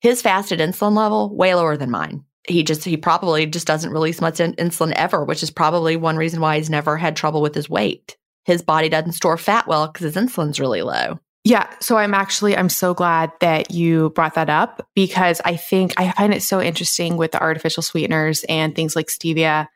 [0.00, 2.24] His fasted insulin level way lower than mine.
[2.48, 6.16] He just he probably just doesn't release much in- insulin ever, which is probably one
[6.16, 8.16] reason why he's never had trouble with his weight.
[8.46, 11.18] His body doesn't store fat well because his insulin's really low.
[11.44, 15.92] Yeah, so I'm actually I'm so glad that you brought that up because I think
[15.98, 19.66] I find it so interesting with the artificial sweeteners and things like stevia.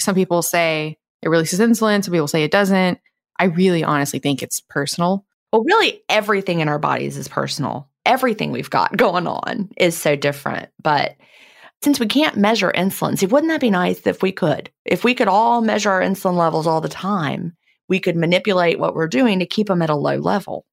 [0.00, 2.98] Some people say it releases insulin, some people say it doesn't.
[3.38, 5.26] I really honestly think it's personal.
[5.52, 7.88] Well, really, everything in our bodies is personal.
[8.06, 10.70] Everything we've got going on is so different.
[10.82, 11.16] But
[11.82, 14.70] since we can't measure insulin, see, wouldn't that be nice if we could?
[14.84, 17.56] If we could all measure our insulin levels all the time,
[17.88, 20.64] we could manipulate what we're doing to keep them at a low level.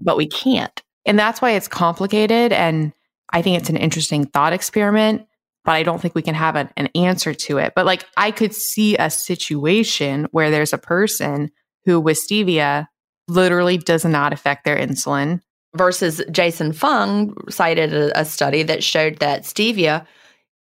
[0.00, 0.82] But we can't.
[1.04, 2.52] And that's why it's complicated.
[2.52, 2.92] And
[3.30, 5.26] I think it's an interesting thought experiment,
[5.64, 7.74] but I don't think we can have an, an answer to it.
[7.76, 11.50] But like, I could see a situation where there's a person
[11.84, 12.88] who with stevia
[13.28, 15.40] literally does not affect their insulin.
[15.76, 20.06] Versus Jason Fung cited a, a study that showed that stevia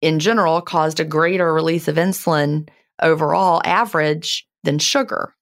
[0.03, 2.69] in general caused a greater release of insulin
[3.03, 5.35] overall average than sugar,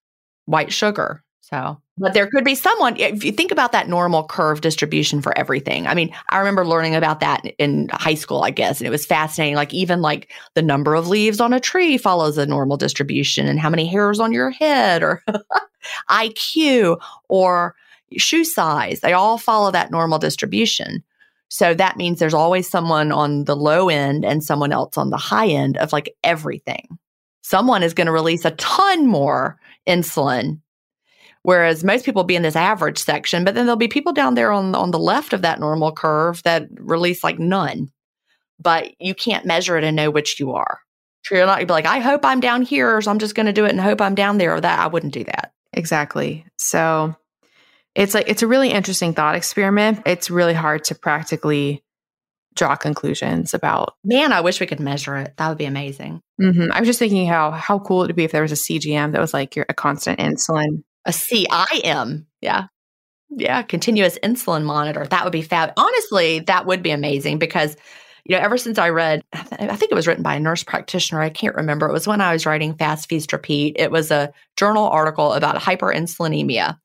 [0.44, 1.24] white sugar.
[1.40, 5.36] So, but there could be someone, if you think about that normal curve distribution for
[5.38, 5.86] everything.
[5.86, 9.06] I mean, I remember learning about that in high school, I guess, and it was
[9.06, 9.54] fascinating.
[9.54, 13.60] Like, even like the number of leaves on a tree follows a normal distribution, and
[13.60, 15.22] how many hairs on your head, or
[16.10, 17.76] IQ, or
[18.16, 21.04] shoe size, they all follow that normal distribution.
[21.48, 25.16] So that means there's always someone on the low end and someone else on the
[25.16, 26.98] high end of like everything.
[27.42, 30.60] Someone is going to release a ton more insulin
[31.44, 34.34] Whereas most people will be in this average section, but then there'll be people down
[34.34, 37.90] there on, on the left of that normal curve that release like none.
[38.58, 40.80] But you can't measure it and know which you are.
[41.24, 43.44] So you're not you'd be like, I hope I'm down here, so I'm just going
[43.44, 44.78] to do it and hope I'm down there or that.
[44.78, 45.52] I wouldn't do that.
[45.74, 46.46] Exactly.
[46.56, 47.14] So
[47.94, 50.00] it's like it's a really interesting thought experiment.
[50.06, 51.84] It's really hard to practically
[52.54, 53.96] draw conclusions about.
[54.02, 55.34] Man, I wish we could measure it.
[55.36, 56.22] That would be amazing.
[56.40, 56.72] Mm-hmm.
[56.72, 59.12] I was just thinking how how cool it would be if there was a CGM
[59.12, 62.26] that was like your a constant insulin a CIM.
[62.40, 62.66] Yeah.
[63.30, 63.62] Yeah.
[63.62, 65.06] Continuous insulin monitor.
[65.06, 65.72] That would be fab.
[65.76, 67.76] Honestly, that would be amazing because,
[68.24, 71.20] you know, ever since I read, I think it was written by a nurse practitioner.
[71.20, 71.88] I can't remember.
[71.88, 73.76] It was when I was writing Fast Feast Repeat.
[73.78, 76.78] It was a journal article about hyperinsulinemia.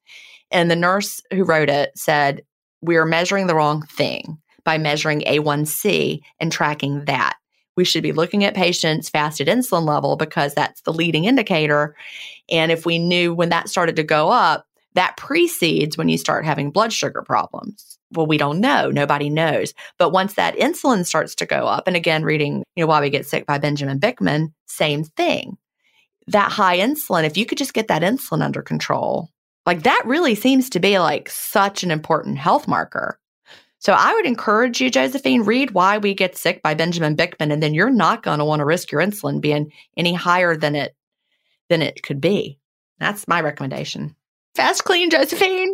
[0.52, 2.41] And the nurse who wrote it said,
[2.81, 7.35] We are measuring the wrong thing by measuring A1C and tracking that
[7.80, 11.95] we should be looking at patients' fasted insulin level because that's the leading indicator.
[12.49, 16.43] And if we knew when that started to go up, that precedes when you start
[16.43, 17.97] having blood sugar problems.
[18.11, 18.91] Well, we don't know.
[18.91, 19.73] Nobody knows.
[19.97, 23.10] But once that insulin starts to go up, and again, reading, you know, Why We
[23.10, 25.57] Get Sick by Benjamin Bikman, same thing.
[26.27, 29.30] That high insulin, if you could just get that insulin under control,
[29.65, 33.19] like that really seems to be like such an important health marker.
[33.80, 37.64] So I would encourage you, Giuseppina, read Why We Get Sick by Benjamin Bikman, and
[37.64, 40.95] then you're not going to want to risk your insulin being any higher than it
[41.69, 42.60] than it could be.
[42.99, 44.15] That's my recommendation.
[44.56, 45.68] Fast clean, Giuseppina.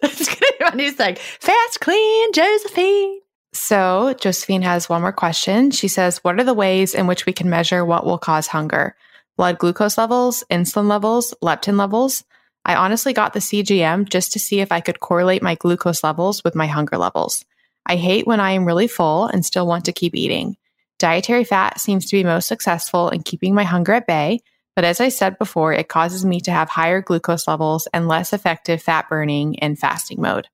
[0.00, 1.16] That's gonna be my new thing.
[1.16, 3.18] Fast clean, Giuseppina.
[3.52, 5.70] So, Giuseppina has one more question.
[5.70, 8.96] She says, What are the ways in which we can measure what will cause hunger?
[9.36, 12.24] Blood glucose levels, insulin levels, leptin levels.
[12.64, 16.42] I honestly got the CGM just to see if I could correlate my glucose levels
[16.42, 17.44] with my hunger levels.
[17.86, 20.56] I hate when I am really full and still want to keep eating.
[20.98, 24.40] Dietary fat seems to be most successful in keeping my hunger at bay,
[24.74, 28.32] but as I said before, it causes me to have higher glucose levels and less
[28.32, 30.48] effective fat burning in fasting mode.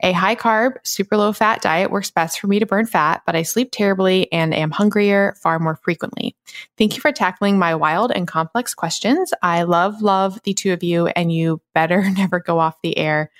[0.00, 3.36] A high carb, super low fat diet works best for me to burn fat, but
[3.36, 6.36] I sleep terribly and am hungrier far more frequently.
[6.76, 9.32] Thank you for tackling my wild and complex questions.
[9.40, 13.30] I love, love the two of you, and you better never go off the air.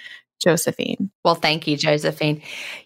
[0.44, 1.08] Giuseppina.
[1.24, 2.42] Well, thank you, Giuseppina.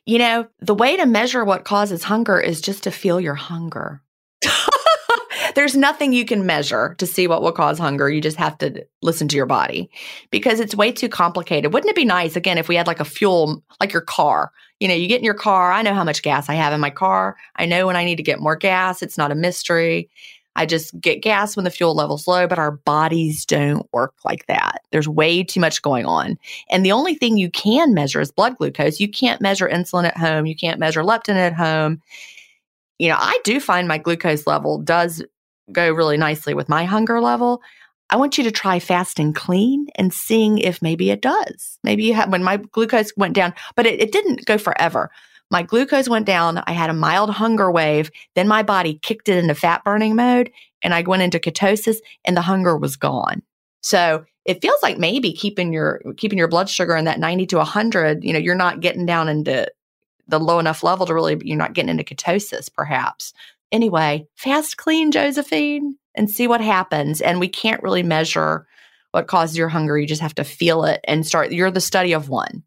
[0.07, 4.03] You know, the way to measure what causes hunger is just to feel your hunger.
[5.55, 8.09] There's nothing you can measure to see what will cause hunger.
[8.09, 9.91] You just have to listen to your body
[10.31, 11.73] because it's way too complicated.
[11.73, 14.53] Wouldn't it be nice, again, if we had like a fuel, like your car?
[14.79, 15.73] You know, you get in your car.
[15.73, 17.37] I know how much gas I have in my car.
[17.57, 19.03] I know when I need to get more gas.
[19.03, 20.11] It's not a mystery.
[20.59, 24.45] I just get gas when the fuel level's low, but our bodies don't work like
[24.47, 24.83] that.
[24.91, 26.37] There's way too much going on.
[26.69, 28.99] And the only thing you can measure is blood glucose.
[28.99, 30.47] You can't measure insulin at home.
[30.47, 32.03] You can't measure leptin at home.
[32.99, 35.23] You know, I do find my glucose level does
[35.71, 37.63] go really nicely with my hunger level.
[38.11, 41.79] I want you to try fasting clean and seeing if maybe it does.
[41.85, 45.13] Maybe you have, when my glucose went down, but it, it didn't go forever.
[45.51, 46.63] My glucose went down.
[46.67, 48.11] I had a mild hunger wave.
[48.35, 50.51] Then my body kicked it into fat burning mode
[50.83, 53.43] and I went into ketosis and the hunger was gone.
[53.83, 57.57] So it feels like maybe keeping your, keeping your blood sugar in that 90 to
[57.59, 59.67] 100, you know, you're not getting down into
[60.27, 63.33] the low enough level to really, you're not getting into ketosis perhaps.
[63.73, 67.21] Anyway, fast clean, Giuseppina, and see what happens.
[67.21, 68.67] And we can't really measure
[69.13, 69.99] what causes your hunger.
[69.99, 71.53] You just have to feel it and start.
[71.53, 72.63] You're the study of one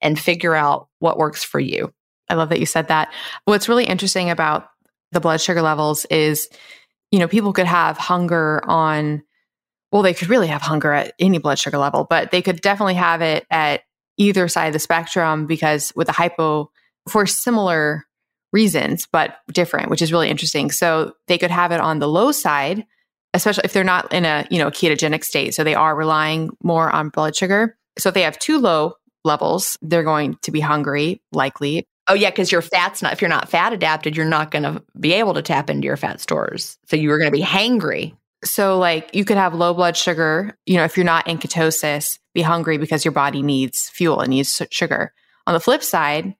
[0.00, 1.92] and figure out what works for you.
[2.34, 3.12] I love that you said that.
[3.44, 4.68] What's really interesting about
[5.12, 6.48] the blood sugar levels is,
[7.12, 9.22] you know, people could have hunger on,
[9.92, 12.94] well, they could really have hunger at any blood sugar level, but they could definitely
[12.94, 13.82] have it at
[14.16, 16.70] either side of the spectrum because with a hypo,
[17.08, 18.04] for similar
[18.52, 20.72] reasons, but different, which is really interesting.
[20.72, 22.84] So they could have it on the low side,
[23.32, 25.54] especially if they're not in a, you know, ketogenic state.
[25.54, 27.76] So they are relying more on blood sugar.
[27.98, 28.94] So if they have too low
[29.24, 31.86] levels, they're going to be hungry, likely.
[32.06, 34.82] Oh yeah, because your fat's not if you're not fat adapted, you're not going to
[34.98, 36.78] be able to tap into your fat stores.
[36.86, 38.14] So you are going to be hangry.
[38.44, 42.18] So like you could have low blood sugar, you know, if you're not in ketosis,
[42.34, 45.14] be hungry because your body needs fuel and needs sugar.
[45.46, 46.34] On the flip side,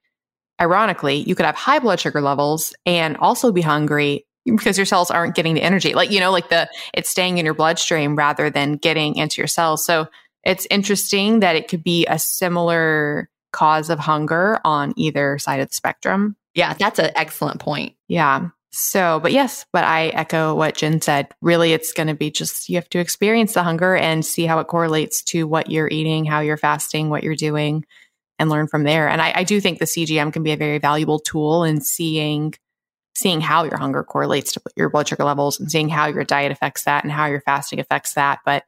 [0.60, 5.10] ironically, you could have high blood sugar levels and also be hungry because your cells
[5.10, 5.94] aren't getting the energy.
[5.94, 9.48] Like, you know, like the it's staying in your bloodstream rather than getting into your
[9.48, 9.84] cells.
[9.84, 10.08] So
[10.44, 15.68] it's interesting that it could be a similar cause of hunger on either side of
[15.68, 16.36] the spectrum.
[16.54, 17.94] Yeah, that's an excellent point.
[18.08, 18.48] Yeah.
[18.70, 21.28] So, but yes, but I echo what Gin said.
[21.40, 24.58] Really, it's going to be just you have to experience the hunger and see how
[24.58, 27.84] it correlates to what you're eating, how you're fasting, what you're doing
[28.38, 29.08] and learn from there.
[29.08, 32.54] And I, I do think the CGM can be a very valuable tool in seeing
[33.16, 36.50] seeing how your hunger correlates to your blood sugar levels and seeing how your diet
[36.50, 38.40] affects that and how your fasting affects that.
[38.44, 38.64] But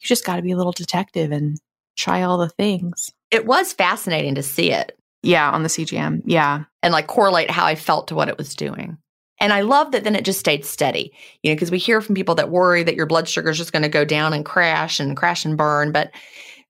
[0.00, 1.60] you just got to be a little detective and
[1.96, 3.12] try all the things.
[3.30, 4.96] It was fascinating to see it.
[5.22, 6.22] Yeah, on the CGM.
[6.26, 6.64] Yeah.
[6.82, 8.98] And like correlate how I felt to what it was doing.
[9.40, 12.14] And I love that then it just stayed steady, you know, because we hear from
[12.14, 15.00] people that worry that your blood sugar is just going to go down and crash
[15.00, 15.92] and crash and burn.
[15.92, 16.12] But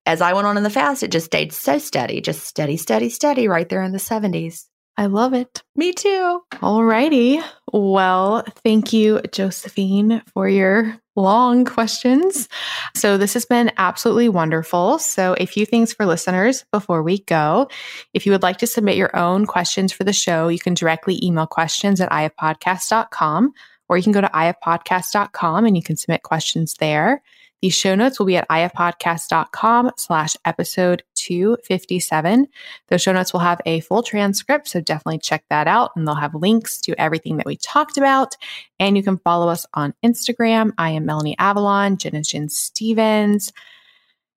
[0.07, 3.11] as I went on in the fast, it just stayed so steady, just steady, steady,
[3.11, 4.67] steady right there in the 70s.
[4.97, 5.63] I love it.
[5.75, 6.41] Me too.
[6.63, 7.41] All righty.
[7.77, 12.49] Well, thank you, Giuseppina, for your long questions.
[12.95, 15.01] So, this has been absolutely wonderful.
[15.01, 17.69] So, a few things for listeners before we go.
[18.13, 21.19] If you would like to submit your own questions for the show, you can directly
[21.21, 23.53] email questions at ifpodcast.com
[23.89, 27.23] or you can go to ifpodcast.com and you can submit questions there.
[27.65, 32.47] The show notes will be at ifpodcast.com slash episode 257.
[32.89, 35.93] Those show notes will have a full transcript, so definitely check that out.
[35.97, 38.37] And they'll have links to everything that we talked about.
[38.79, 40.73] And you can follow us on Instagram.
[40.77, 43.51] I am Melanie Avalon, Gin Gin Stephens.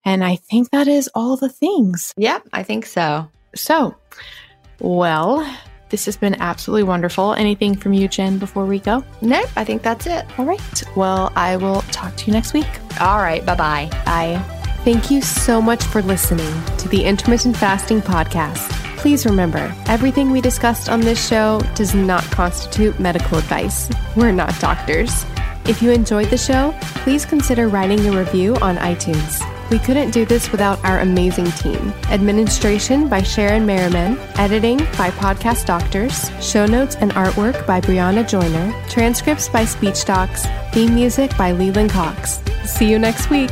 [0.05, 2.13] And I think that is all the things.
[2.15, 3.29] Yep, I think so.
[3.53, 3.93] So,
[4.79, 5.45] well,
[5.89, 7.33] this has been absolutely wonderful.
[7.33, 9.03] Anything from you, Gin, before we go?
[9.21, 10.25] Nope, I think that's it.
[10.37, 10.83] All right.
[10.95, 12.67] Well, I will talk to you next week.
[12.99, 13.45] All right.
[13.45, 13.89] Bye-bye.
[14.05, 14.43] Bye.
[14.83, 18.69] Thank you so much for listening to the Intermittent Fasting Podcast.
[18.97, 23.89] Please remember, everything we discussed on this show does not constitute medical advice.
[24.15, 25.25] We're not doctors.
[25.65, 29.41] If you enjoyed the show, please consider writing a review on iTunes.
[29.69, 31.93] We couldn't do this without our amazing team.
[32.09, 38.73] Administration by Sharon Merriman, editing by Podcast Doctors, show notes and artwork by Brianna Joyner,
[38.89, 42.41] transcripts by Speech Docs, theme music by Leland Cox.
[42.63, 43.51] See you next week.